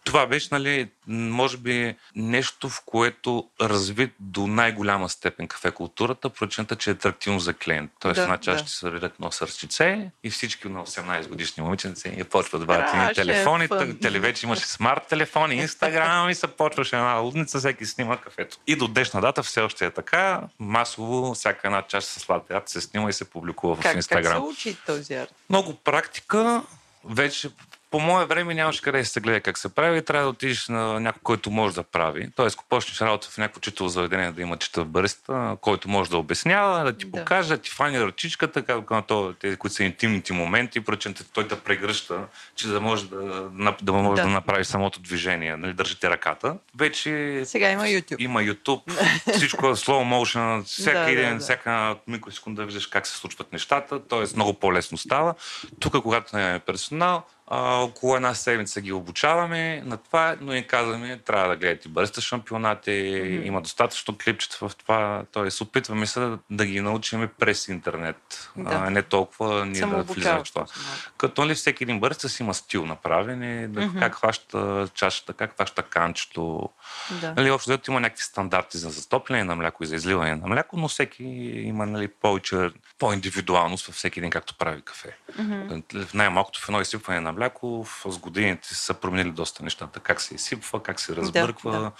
[0.03, 6.75] Това беше, нали, може би нещо, в което разви до най-голяма степен кафе културата, причината,
[6.75, 7.91] че е атрактивно за клиент.
[7.99, 8.63] Тоест, да, една чаша да.
[8.63, 13.15] ще се сервират на сърчице и всички на 18 годишни момиченци и почват да бъдат
[13.15, 13.67] телефони.
[14.01, 18.57] Теле вече имаше смарт телефони, инстаграм и се почваше една лудница, всеки снима кафето.
[18.67, 20.41] И до днешна дата все още е така.
[20.59, 24.33] Масово всяка една чаша с лате арт се снима и се публикува в инстаграм.
[24.33, 25.33] Как се учи този арт?
[25.49, 26.63] Много практика.
[27.05, 27.49] Вече
[27.91, 30.99] по мое време нямаше къде да се гледа как се прави, трябва да отидеш на
[30.99, 32.29] някой, който може да прави.
[32.35, 36.17] Тоест, ако почнеш работа в някакво читало заведение, да има читав бариста, който може да
[36.17, 37.11] обяснява, да ти да.
[37.11, 41.47] покаже, да ти фани ръчичката, както на то, тези, които са интимните моменти, прочен той
[41.47, 43.49] да прегръща, че да може да,
[43.81, 44.27] да, може да.
[44.27, 46.57] да направи самото движение, нали, държите ръката.
[46.77, 47.41] Вече...
[47.45, 48.19] Сега има YouTube.
[48.19, 48.81] Има YouTube,
[49.33, 51.39] всичко е slow motion, всяка да, един, да, да.
[51.39, 54.35] всяка микросекунда виждаш как се случват нещата, т.е.
[54.35, 55.35] много по-лесно става.
[55.79, 60.67] Тук, когато не е персонал, а, около една седмица ги обучаваме на това, но и
[60.67, 63.43] казваме, трябва да гледате бързите шампионати, mm-hmm.
[63.43, 65.63] има достатъчно клипчета в това, т.е.
[65.63, 68.75] опитваме се да, да ги научим през интернет, да.
[68.75, 70.65] а не толкова ние Само да влизаме в това.
[71.17, 73.39] Като ли нали, всеки един бързец си има стил направен,
[73.71, 73.99] да, mm-hmm.
[73.99, 76.69] как хваща чашата, как хваща канчето.
[77.21, 77.33] Да.
[77.37, 80.77] Нали, общо дето има някакви стандарти за застопляне на мляко и за изливане на мляко,
[80.77, 82.69] но всеки има нали, повече,
[82.99, 85.17] по-индивидуалност във всеки един, както прави кафе.
[85.31, 86.13] Mm-hmm.
[86.13, 89.99] Най-малкото в едно изсипване на мляко с годините са променили доста нещата.
[89.99, 91.91] Как се изсипва, как се разбърква, да, да.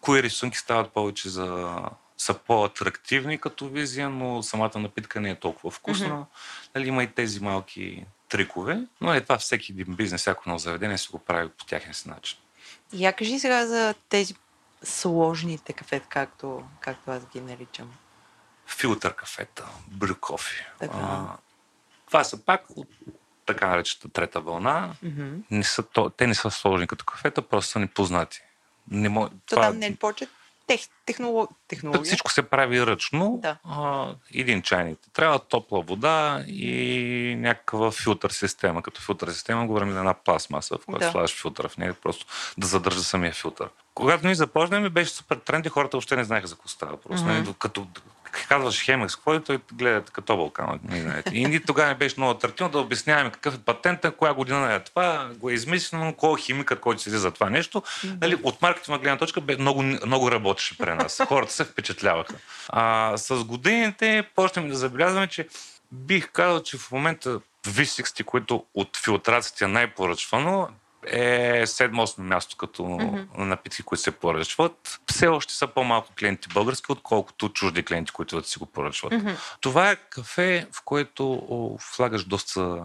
[0.00, 1.78] кои рисунки стават повече за
[2.18, 6.08] са по-атрактивни като визия, но самата напитка не е толкова вкусна.
[6.08, 6.74] Mm-hmm.
[6.74, 10.98] Нали, има и тези малки трикове, но е това всеки един бизнес, всяко едно заведение
[10.98, 12.38] се го прави по тяхен си начин.
[12.92, 14.34] Я кажи сега за тези
[14.82, 17.90] сложните кафета, както, както аз ги наричам.
[18.66, 20.64] Филтър кафета, брю кофи.
[20.80, 21.36] А,
[22.06, 22.88] това са пак от
[23.52, 24.94] така наречената трета вълна.
[25.04, 25.42] Mm-hmm.
[25.50, 28.40] Не са, то, те не са сложни като кафета, просто са непознати.
[28.90, 29.28] Не мо...
[29.28, 29.62] То това...
[29.62, 30.26] там не е повече
[30.66, 31.50] тех, технолог...
[31.68, 32.04] технология.
[32.04, 33.38] Всичко се прави ръчно.
[33.42, 33.56] Да.
[33.64, 34.98] А, един чайник.
[35.12, 38.82] Трябва топла вода и някаква филтър система.
[38.82, 41.10] Като филтър система говорим за една пластмаса, в която да.
[41.10, 42.26] слагаш филтър в нея, просто
[42.58, 43.68] да задържа самия филтър.
[43.94, 46.96] Когато ние започнем, беше супер тренд и хората още не знаеха за какво става.
[46.96, 47.58] Просто mm-hmm.
[47.58, 47.86] като
[48.48, 50.80] казваш Хемекс, какво е, той гледа като вулкан.
[51.32, 54.80] И ни тогава не беше много атрактивно да обясняваме какъв е патента, коя година е
[54.80, 57.82] това, го е измислено, кой е химикът, който седи за това нещо.
[58.20, 61.22] Нали, от маркетинга гледна точка бе, много, много работеше при нас.
[61.28, 62.34] Хората се впечатляваха.
[62.68, 65.48] А, с годините почнем да забелязваме, че
[65.92, 70.68] бих казал, че в момента V60, които от филтрацията е най-поръчвано,
[71.06, 73.38] е 7-8 място като mm-hmm.
[73.38, 75.00] напитки, които се поръчват.
[75.10, 79.12] Все още са по-малко клиенти български, отколкото чужди клиенти, които да си го поръчват.
[79.12, 79.36] Mm-hmm.
[79.60, 82.82] Това е кафе, в което влагаш доста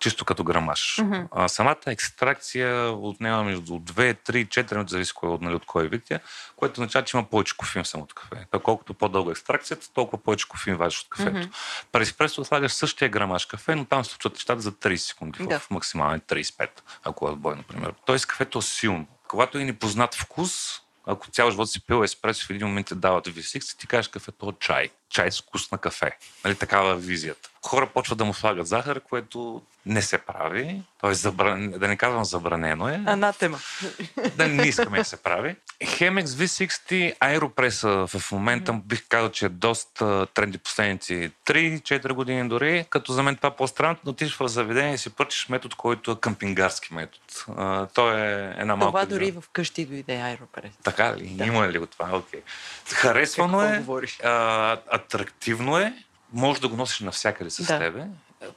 [0.00, 0.96] чисто като грамаж.
[0.96, 1.28] Mm-hmm.
[1.30, 6.10] А, самата екстракция отнема между 2, 3, 4 минути, зависи кой, нали, от кой вид
[6.10, 6.20] е,
[6.56, 8.46] което означава, че има повече кофеин в самото кафе.
[8.50, 11.36] Та, колкото по-дълга екстракцията, толкова повече кофеин вадиш от кафето.
[11.36, 11.86] Mm-hmm.
[11.92, 15.58] При еспресо слагаш същия грамаж кафе, но там се случват нещата за 30 секунди, да.
[15.58, 16.68] в максимални 35,
[17.04, 17.94] ако е отбой, например.
[18.06, 19.06] Тоест кафето е силно.
[19.28, 23.26] Когато е непознат вкус, ако цял живот си пил еспресо в един момент те дават
[23.26, 24.90] V6, ти кажеш кафето от чай.
[25.10, 26.16] Чай с вкус на кафе.
[26.44, 27.48] Нали, такава е визията.
[27.66, 30.82] Хора почват да му слагат захар, което не се прави.
[31.00, 31.70] Тоест, забран...
[31.70, 33.00] да не казвам забранено е.
[33.06, 33.58] Анатема.
[34.36, 35.56] Да не искаме да се прави.
[35.82, 42.86] Chemex V60 Aeropress в момента бих казал, че е доста тренди последници 3-4 години дори,
[42.90, 46.16] като за мен това по-странно, но отидеш в заведение и си пърчиш метод, който е
[46.20, 47.24] къмпингарски метод.
[47.56, 48.90] А, то е една малка...
[48.90, 50.70] Това дори в къщи дойде Aeropress.
[50.84, 51.28] Така ли?
[51.28, 51.44] Да.
[51.44, 52.08] Има ли го това?
[52.12, 52.40] Окей.
[52.40, 52.94] Okay.
[52.94, 55.94] Харесвано Какво е, а, атрактивно е,
[56.32, 57.78] може да го носиш навсякъде с да.
[57.78, 58.06] тебе.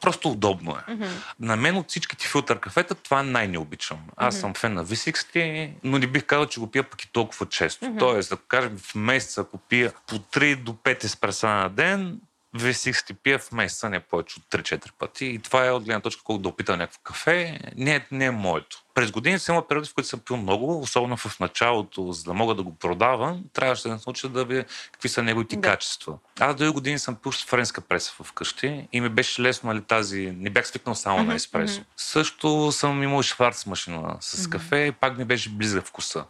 [0.02, 0.92] Просто удобно е.
[0.92, 1.10] Mm-hmm.
[1.40, 4.00] На мен от всичките филтър кафета това най-не обичам.
[4.16, 4.40] Аз mm-hmm.
[4.40, 7.86] съм фен на V60, но не бих казал, че го пия пък и толкова често.
[7.86, 8.00] Mm-hmm.
[8.00, 12.20] Тоест, да кажем в месеца, ако пия по 3 до 5 еспреса на ден,
[12.56, 15.26] V60 пия в месеца не повече от 3-4 пъти.
[15.26, 17.60] И това е от гледна точка колко да опита някакво кафе.
[17.76, 18.84] Не, не е моето.
[18.94, 22.34] През години съм имал периоди, в които съм пил много, особено в началото, за да
[22.34, 25.62] мога да го продавам, трябваше да се науча да видя какви са неговите да.
[25.62, 26.18] качества.
[26.40, 30.32] Аз дълги години съм пил с френска преса вкъщи и ми беше лесно, нали, тази...
[30.38, 31.28] Не бях свикнал само mm-hmm.
[31.28, 31.82] на еспресо.
[31.82, 31.86] Mm-hmm.
[31.98, 34.90] Също съм имал шварц машина с кафе mm-hmm.
[34.90, 36.26] и пак ми беше близък вкуса.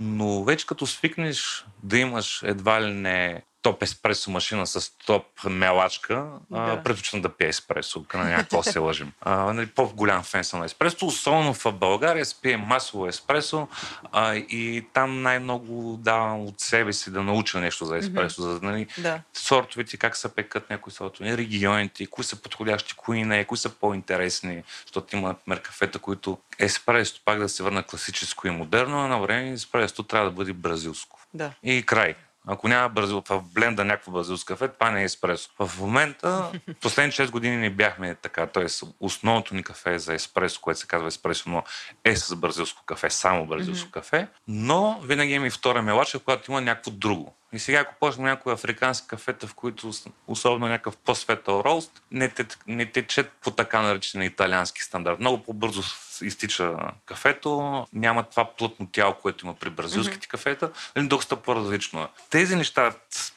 [0.00, 6.26] Но вече като свикнеш да имаш едва ли не топ еспресо машина с топ мелачка,
[6.50, 6.82] да.
[6.82, 9.12] предпочитам да пия еспресо, на някакво се лъжим.
[9.20, 13.68] А, нали, по-голям фен съм на еспресо, особено в България се пие масово еспресо
[14.12, 18.52] а, и там най-много давам от себе си да науча нещо за еспресо, mm-hmm.
[18.52, 19.20] за нали, да.
[19.34, 24.62] сортовете, как се пекат някои сортове, регионите, кои са подходящи, кои не, кои са по-интересни,
[24.86, 29.50] защото има меркафета, които еспресо, пак да се върна класическо и модерно, а на време
[29.50, 31.20] еспресо трябва да бъде бразилско.
[31.34, 31.52] Да.
[31.62, 32.14] И край.
[32.46, 35.50] Ако няма бразил, в бленда някакво бразилско кафе, това не е еспресо.
[35.58, 38.66] В момента, последните 6 години не бяхме така, т.е.
[39.00, 41.62] основното ни кафе е за еспресо, което се казва еспресо, но
[42.04, 43.92] е с бразилско кафе, само бразилско mm-hmm.
[43.92, 47.36] кафе, но винаги има и втора мелача, когато има някакво друго.
[47.52, 49.90] И сега, ако почнем някои африкански кафета, в които
[50.26, 55.20] особено някакъв по-светъл рост, не, те, не течат по така наречен италиански стандарт.
[55.20, 55.82] Много по-бързо
[56.22, 56.76] изтича
[57.06, 60.30] кафето, няма това плътно тяло, което има при бразилските mm-hmm.
[60.30, 62.06] кафета, нали, доста по-различно е.
[62.30, 62.92] Тези неща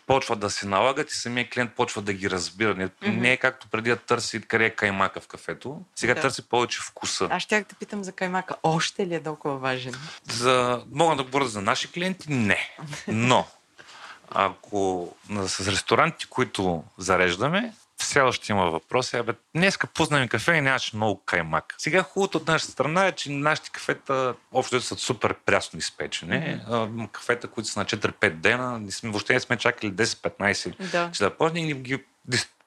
[0.08, 2.76] почват да се налагат и самия клиент почва да ги разбира.
[2.76, 3.18] Не, mm-hmm.
[3.18, 6.22] не е както преди да търси къде е каймака в кафето, сега да.
[6.22, 7.28] търси повече вкуса.
[7.32, 8.56] Аз ще те питам за каймака.
[8.64, 9.94] Още ли е толкова важен?
[10.24, 10.84] За...
[10.92, 12.34] Мога да говоря за наши клиенти?
[12.34, 12.70] Не.
[13.08, 13.48] Но
[14.30, 15.14] ако
[15.48, 19.18] с ресторанти, които зареждаме, все още има въпроси.
[19.18, 21.76] Абе, днеска пуснем кафе и нямаше много каймак.
[21.78, 26.34] Сега хубавото от нашата страна е, че нашите кафета общо са супер прясно изпечени.
[26.36, 27.12] Mm-hmm.
[27.12, 31.10] Кафета, които са на 4-5 дена, въобще не сме чакали 10-15, да.
[31.14, 32.00] че да почнем и ги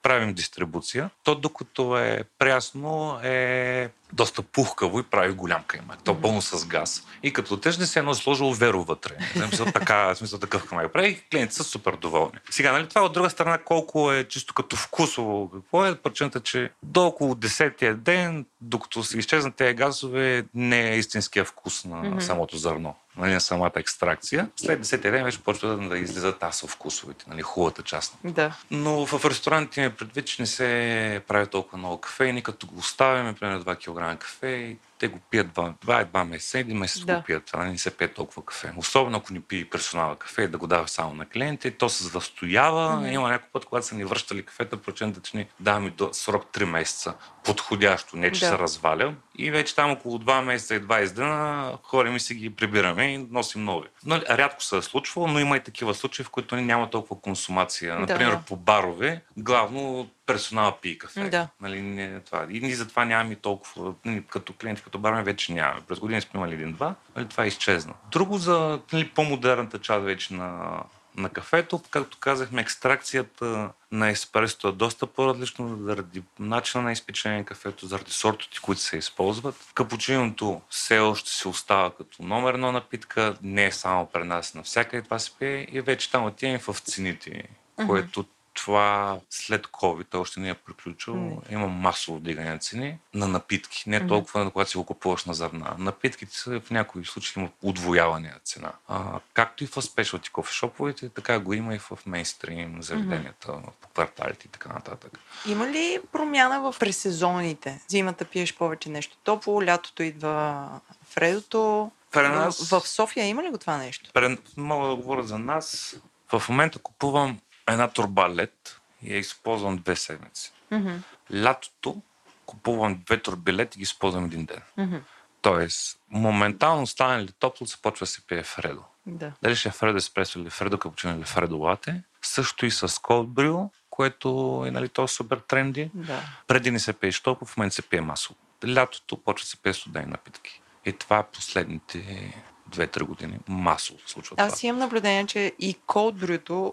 [0.03, 1.11] правим дистрибуция.
[1.25, 6.03] То докато е прясно е доста пухкаво и прави голям каймак.
[6.05, 7.07] То пълно с газ.
[7.23, 9.17] И като тежне се едно сложило веро вътре.
[9.33, 11.23] Смисъл, така, смисъл такъв каймак прави.
[11.31, 12.39] Клиентите са супер доволни.
[12.51, 15.51] Сега, нали, това от друга страна колко е чисто като вкусово.
[15.51, 20.99] Какво е причината, че до около 10-тия ден, докато се изчезнат тези газове, не е
[20.99, 22.21] истинския вкус на mm-hmm.
[22.21, 24.49] самото зърно нали, на самата екстракция.
[24.57, 28.19] След 10 ден вече почва да излизат асовкусовите, нали, хубавата част.
[28.25, 28.57] Да.
[28.71, 32.79] Но в ресторантите ми предвид, че не се прави толкова много кафе и като го
[32.79, 37.17] оставяме, примерно 2 кг кафе, те го пият два, два, два месеца, един месец да.
[37.17, 37.45] го пият.
[37.45, 38.73] Това не се пие толкова кафе.
[38.77, 42.89] Особено ако ни пие персонала кафе, да го дава само на клиенти, то се възстоява.
[42.89, 43.13] Mm-hmm.
[43.13, 46.65] Има някой път, когато са ни връщали кафета, прочента, че ни даваме до срок 3
[46.65, 47.15] месеца.
[47.45, 48.47] Подходящо, не че да.
[48.47, 49.15] се разваля.
[49.39, 53.19] И вече там около 2 месеца и 20 дена ходим и си ги прибираме и
[53.19, 53.89] носим нови.
[54.05, 57.99] Но, рядко се е случвало, но има и такива случаи, в които няма толкова консумация.
[57.99, 58.43] Например, да.
[58.47, 61.29] по барове, главно персонал пие кафе.
[61.29, 61.49] Да.
[61.61, 62.47] Нали, не, това.
[62.51, 65.81] И ние затова нямаме толкова, нали, като клиенти, като бармен вече нямаме.
[65.89, 67.95] През години сме имали един-два, нали, това е изчезна.
[68.11, 70.83] Друго за нали, по-модерната част вече на,
[71.17, 77.45] на кафето, както казахме, екстракцията на еспресото е доста по-различно заради начина на изпечение на
[77.45, 79.55] кафето, заради сортите, които се използват.
[79.75, 85.03] Капучиното все още се остава като номер едно напитка, не е само при нас, навсякъде
[85.03, 87.49] това се пие и вече там отиваме в цените,
[87.87, 88.25] което
[88.59, 91.53] това след COVID, още не е приключил, mm.
[91.53, 93.85] има масово вдигане на цени на напитки.
[93.87, 94.09] Не mm-hmm.
[94.09, 95.75] толкова, на когато си го купуваш на зърна.
[95.79, 98.73] Напитките са в някои случаи има удвояване на цена.
[98.89, 103.71] А, както и в спешалти кофешоповете, така го има и в мейнстрим заведенията, mm-hmm.
[103.81, 105.19] по кварталите и така нататък.
[105.47, 107.81] Има ли промяна в пресезоните?
[107.89, 110.69] Зимата пиеш повече нещо топло, лятото идва
[111.05, 111.91] Фредото.
[112.15, 112.69] нас...
[112.71, 114.11] В София има ли го това нещо?
[114.57, 115.97] Мога да говоря за нас.
[116.33, 117.39] В момента купувам
[117.73, 120.53] една турба лед и я използвам две седмици.
[120.73, 120.99] Mm-hmm.
[121.35, 122.03] Лятото
[122.47, 124.63] купувам две турби лед и ги използвам един ден.
[124.79, 125.01] Mm-hmm.
[125.43, 128.83] Тоест, моментално стане ли топло, започва да се пие Фредо.
[129.07, 129.33] Да.
[129.43, 132.03] Дали ще е Фредо еспресо или Фредо капучино или Фредо лате.
[132.23, 135.91] Също и с Cold Brew, което е нали, то супер тренди.
[135.95, 136.21] Да.
[136.47, 138.39] Преди не се пиеше толкова, в момента се пие масово.
[138.69, 140.63] Лятото почва да се пие студени напитки.
[140.85, 142.33] И това е последните
[142.71, 146.15] 2-3 години масово се случва Аз имам наблюдение, че и колд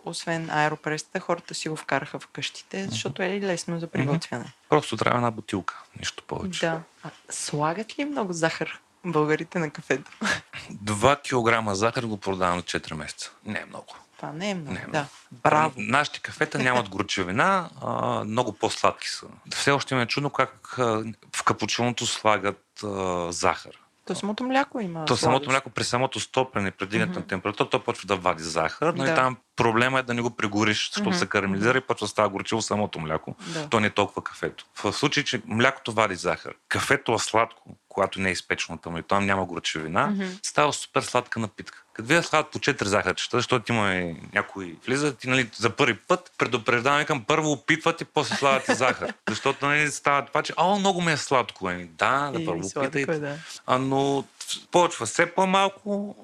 [0.06, 4.46] освен аеропресата, хората си го вкараха в къщите, защото е лесно за приготвяне.
[4.46, 4.70] Mm-hmm.
[4.70, 6.66] Просто трябва една бутилка, нищо повече.
[6.66, 6.82] Да.
[7.04, 10.12] А, слагат ли много захар българите на кафето?
[10.72, 13.32] 2 кг захар го продавам на 4 месеца.
[13.46, 13.96] Не е много.
[14.18, 14.74] Това не е много.
[14.74, 14.92] Не е много.
[14.92, 15.06] Да.
[15.32, 15.74] Браво.
[15.78, 19.26] Нашите кафета нямат горчевина, а, много по-сладки са.
[19.56, 21.04] Все още ме е чудно как а,
[21.36, 23.72] в капучиното слагат а, захар.
[24.06, 25.06] То самото мляко има.
[25.06, 27.16] То самото мляко при самото стоплене, при mm-hmm.
[27.16, 29.12] на температура, то почва да вади захар, но да.
[29.12, 31.20] и там проблема е да не го пригориш, защото mm-hmm.
[31.20, 33.36] се карамелизира и почва да става горчиво самото мляко.
[33.54, 33.70] Да.
[33.70, 34.66] То не е толкова кафето.
[34.84, 39.04] В случай, че млякото вади захар, кафето е сладко, когато не е изпечено там и
[39.04, 40.40] там няма горчевина, mm-hmm.
[40.44, 41.85] става супер сладка напитка.
[41.96, 45.96] Като вие слагат по 4 захарчета, защото има и някои влизат и нали, за първи
[45.96, 49.14] път предупреждаваме към първо опитват и после слагате захар.
[49.30, 51.70] Защото нали, става това, че о, много ми е сладко.
[51.70, 51.88] Е.
[51.98, 53.20] Да, да първо опитайте.
[53.20, 53.36] Да.
[53.66, 54.24] А, но
[54.72, 56.16] почва все по-малко.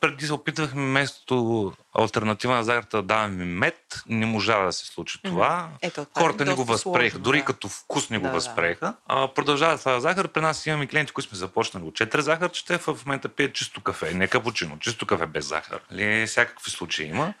[0.00, 4.02] Преди се опитвахме вместо альтернатива на захарта да даваме мед.
[4.08, 5.68] Не можа да се случи това.
[5.82, 7.18] Ето, Хората не го възприеха.
[7.18, 7.44] Дори да.
[7.44, 8.94] като вкус не го да, възприеха.
[9.08, 9.28] Да.
[9.34, 10.28] продължава да слага захар.
[10.28, 12.78] При нас имаме клиенти, които сме започнали от 4 захарчета.
[12.78, 14.14] В момента пият чисто кафе.
[14.14, 15.80] Не капучино, чисто кафе без захар.
[15.92, 17.34] Ли, всякакви случаи има.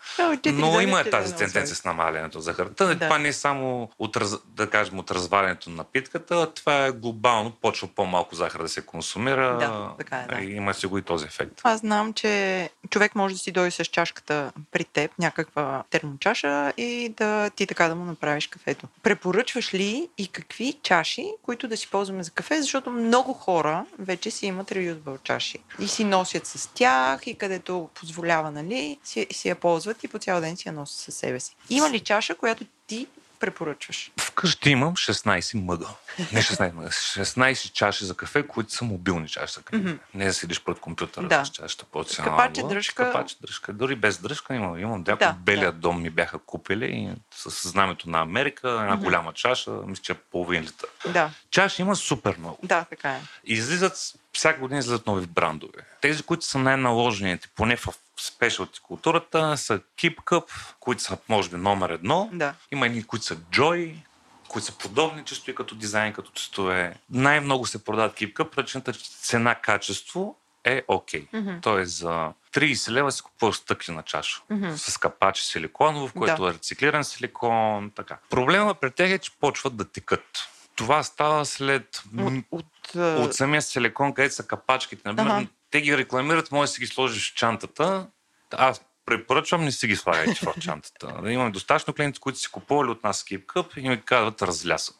[0.46, 2.86] Но има е тази тенденция с намалянето захарта.
[2.86, 2.98] Да.
[2.98, 4.16] Това не е само от,
[4.46, 6.52] да кажем, от развалянето на напитката.
[6.54, 7.50] Това е глобално.
[7.50, 9.58] Почва по-малко захар да се консумира.
[9.58, 10.40] Да, така е, да.
[10.40, 11.60] Има си го и този ефект.
[11.64, 17.14] Аз знам, че човек може да си дойде с чашката при теб, някаква термочаша и
[17.16, 18.86] да ти така да му направиш кафето.
[19.02, 24.30] Препоръчваш ли и какви чаши, които да си ползваме за кафе, защото много хора вече
[24.30, 29.48] си имат реюзбъл чаши и си носят с тях и където позволява, нали, си, си
[29.48, 31.56] я ползват и по цял ден си я носят със себе си.
[31.70, 33.06] Има ли чаша, която ти
[33.38, 34.10] препоръчваш?
[34.20, 35.86] Вкъщи имам 16 мъга.
[36.32, 39.84] Не 16 мъга, 16 чаши за кафе, които са мобилни чаши за кафе.
[39.84, 39.98] Mm-hmm.
[40.14, 41.44] Не да седиш пред компютъра да.
[41.44, 43.12] с чашата по Капаче, дръжка.
[43.12, 43.72] Капаче, дръжка.
[43.72, 44.78] Дори без дръжка имам.
[44.78, 45.78] Имам някой да, белия да.
[45.78, 49.04] дом ми бяха купили и с знамето на Америка, една mm-hmm.
[49.04, 50.88] голяма чаша, мисля, че е половин литър.
[51.08, 51.30] Да.
[51.50, 52.58] Чаши има супер много.
[52.62, 53.20] Да, така е.
[53.44, 55.78] Излизат, всяка година излизат нови брандове.
[56.00, 57.88] Тези, които са най-наложените, поне в
[58.20, 62.30] спешалти културата са Keep Cup, които са може би номер едно.
[62.32, 62.54] Да.
[62.72, 63.94] Има едни, които са Joy,
[64.48, 66.96] които са подобни често и като дизайн, като честове.
[67.10, 71.26] Най-много се продават Keep Cup, причината цена-качество е окей.
[71.26, 71.30] Okay.
[71.30, 71.62] Mm-hmm.
[71.62, 74.74] Тоест за 30 лева си купуваш стъклена чаша mm-hmm.
[74.76, 76.50] с капаче силиконово, в което да.
[76.50, 77.90] е рециклиран силикон.
[77.96, 78.18] Така.
[78.30, 80.48] Проблема при тях е, че почват да текат.
[80.76, 85.02] това става след От, от, от самия силикон, където са капачките.
[85.08, 85.46] Например, Ага.
[85.76, 88.06] Те ги рекламират, може да си ги сложиш в чантата.
[88.52, 91.30] Аз препоръчвам, не си ги слагайте в чантата.
[91.30, 94.92] Имаме достатъчно клиенти, които си купували от нас Keep Cup и ми казват разляса.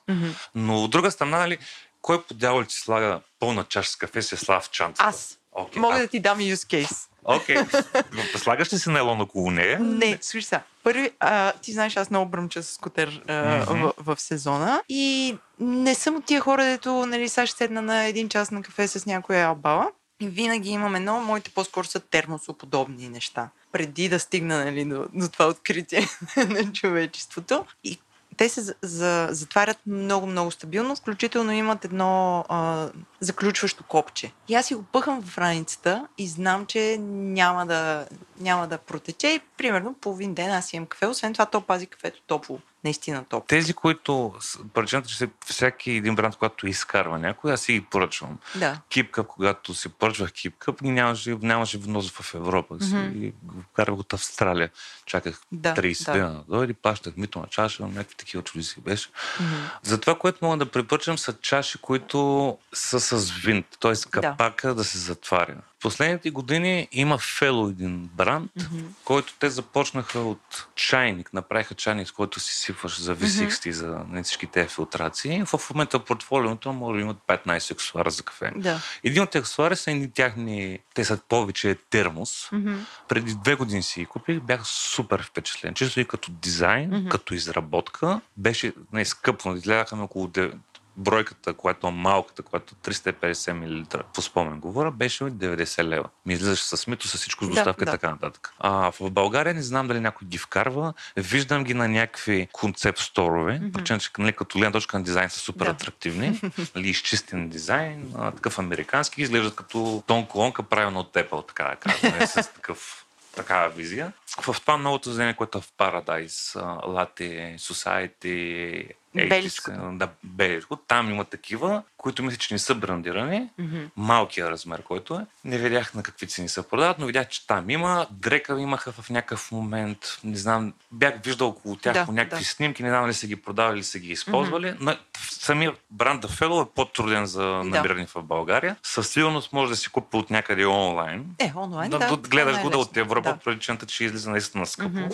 [0.54, 1.58] Но от друга страна, нали,
[2.02, 5.04] кой по дявол ти слага пълна чаша с кафе, се слага в чантата?
[5.04, 5.38] Аз.
[5.52, 6.54] Окей, Мога а- да ти дам use
[6.84, 7.08] case.
[7.24, 7.56] Окей.
[8.36, 9.80] Слагаш ли си найлон около нея?
[9.80, 10.62] Не, слушай сега.
[10.82, 13.82] Първи, а, ти знаеш, аз много бръмча с скутер а, Мгм.
[13.82, 18.04] в, в сезона и не съм от тия хора, дето, нали, сега ще седна на
[18.04, 19.90] един час на кафе с някоя албала.
[20.20, 23.50] И винаги имам едно, моите по-скоро са термосоподобни неща.
[23.72, 27.64] Преди да стигна нали, до, до това откритие на човечеството.
[27.84, 27.98] И
[28.36, 32.88] те се за, за, затварят много-много стабилно, включително имат едно а,
[33.20, 34.32] заключващо копче.
[34.48, 38.06] И аз си го пъхам в раницата и знам, че няма да,
[38.40, 41.06] няма да протече и примерно половин ден аз имам кафе.
[41.06, 42.58] Освен това, то пази кафето топло.
[42.86, 43.46] Наистина топло.
[43.46, 44.34] Тези, които...
[44.74, 48.38] Причината, че всеки един бранд, когато изкарва някой, аз си ги поръчвам.
[48.54, 48.80] Да.
[48.88, 52.76] Кипкъп, когато си поръчвах Кипкъп, ги нямаше, нямаше внос в Европа.
[52.80, 53.24] Си, Мгм.
[53.24, 54.70] и го карах от Австралия.
[55.06, 56.12] Чаках Да, 30 да.
[56.12, 59.08] дена да дойде, плащах мито на чаша, някакви такива чудеси беше.
[59.40, 59.54] Мгм.
[59.82, 63.92] За това, което мога да препоръчам, са чаши, които са с винт, т.е.
[64.10, 64.84] капака да.
[64.84, 65.56] се затваря.
[65.86, 68.84] Последните години има Fellow един бранд, Мгм.
[69.04, 74.22] който те започнаха от чайник, направиха чайник, с който си сипваш за V60 за нали,
[74.22, 75.42] всички тези филтрации.
[75.46, 78.52] В момента портфолиото може да имат 15 аксесуара за кафе.
[78.56, 78.80] Да.
[79.04, 82.48] Един от тези аксесуари са едни тяхни, те са повече термос.
[82.52, 82.74] Мгм.
[83.08, 85.74] Преди две години си ги купих, бях супер впечатлен.
[85.74, 87.08] Чисто и като дизайн, Мгм.
[87.08, 89.54] като изработка, беше не, скъпно.
[89.56, 90.52] Изгледаха около де-
[90.96, 96.08] бройката, която е малката, която е 350 мл, по спомен говоря, беше 90 лева.
[96.26, 97.90] Ми излизаше с мито, с всичко с Да, доставка и да.
[97.90, 98.52] така нататък.
[98.58, 100.92] А в България не знам дали някой ги вкарва.
[101.16, 103.54] Виждам ги на някакви концепт сторове.
[103.58, 103.72] Мгм.
[103.72, 105.70] Причина, че нали, като гледна точка на дизайн са супер Да.
[105.70, 106.40] атрактивни.
[106.74, 111.76] нали, изчистен дизайн, а, такъв американски, изглеждат като тон колонка, правилно от Apple, така да
[111.76, 114.12] кажем, нали, с такъв такава визия.
[114.40, 119.70] В това новото заведение, което е в Paradise, Latte, Society, Беличко.
[119.70, 123.48] 80, да, Беличко, там има такива, които мисля, че не са брандирани.
[123.58, 123.76] Мгм.
[123.96, 125.26] Малкия размер, който е.
[125.44, 128.06] Не видях на какви цени се продават, но видях, че там има.
[128.10, 129.98] Дрека имаха в някакъв момент.
[130.24, 132.50] Не знам, бях виждал около тях Да, по някакви да.
[132.50, 134.74] снимки, не знам дали са ги продавали или са ги използвали.
[134.80, 134.96] Но
[135.30, 138.76] самия бранд Fellow е по-труден за намиране в България.
[138.82, 141.24] Със сигурност може да си купи от някъде онлайн.
[141.38, 142.16] Е, онлайн, Да, да.
[142.16, 142.96] да, гледаш е го да от.
[142.96, 143.38] Европа, Да.
[143.44, 144.88] причината, че излиза наистина скъпо.
[144.88, 145.08] Мгм.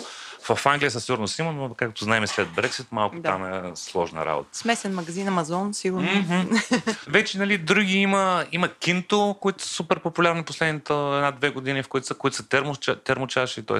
[0.49, 3.21] В Англия със сигурност има, но както знаем след Брексит, малко Да.
[3.21, 4.49] там е сложна работа.
[4.53, 6.11] Смесен магазин Амазон, сигурно.
[6.11, 6.55] Мгм.
[7.07, 12.07] Вече, нали, други има, има Кинто, които са супер популярни последните една-две години, в които
[12.07, 13.77] са, които са термоча, термочаши, т.е.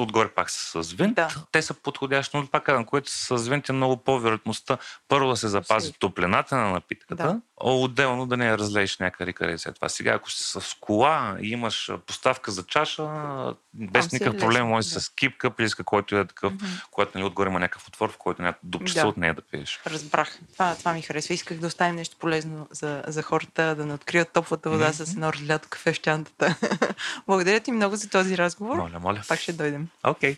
[0.00, 1.14] отгоре пак са с винт.
[1.14, 1.28] Да.
[1.52, 4.78] Те са подходящи, но пак казвам, които са с винт е много по-вероятността
[5.08, 5.98] първо да се запази Си.
[5.98, 7.40] топлината на напитката, Да.
[7.56, 9.88] отделно да не я разлееш някъде къде след това.
[9.88, 13.02] Сега, ако си с кола и имаш поставка за чаша,
[13.74, 15.00] без Там никакъв проблем, може да.
[15.00, 16.64] с кипка, или с който е такъв, Мгм.
[16.90, 19.06] когато нали, отгоре има някакъв отвор, в който някакво дупчица Да.
[19.06, 19.80] от нея да пиеш.
[19.86, 20.38] Разбрах.
[20.52, 21.34] Това, това ми харесва.
[21.34, 25.32] Исках да оставим нещо полезно за, за хората, да не открият топлата вода с едно
[25.32, 26.56] разлято кафе в чантата.
[27.26, 28.76] Благодаря ти много за този разговор.
[28.76, 29.22] Моля, моля.
[29.28, 29.88] Пак ще дойдем.
[30.04, 30.36] Окей.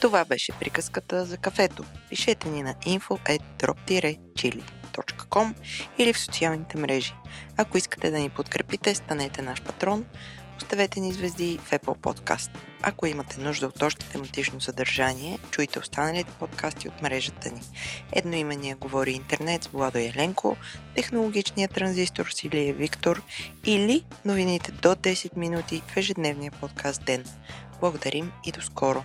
[0.00, 1.84] Това беше приказката за кафето.
[2.10, 5.54] Пишете ни на info.drop-chili.com
[5.98, 7.14] или в социалните мрежи.
[7.56, 10.04] Ако искате да ни подкрепите, станете наш патрон.
[10.56, 12.50] Оставете ни звезди в Apple Podcast.
[12.82, 17.60] Ако имате нужда от още тематично съдържание, чуйте останалите подкасти от мрежата ни.
[18.12, 20.56] Едноимения говори интернет с Владо Еленко,
[20.94, 23.22] технологичният транзистор с Илия Виктор
[23.64, 27.24] или новините до 10 минути в ежедневния подкаст Ден.
[27.80, 29.04] Благодарим и до скоро!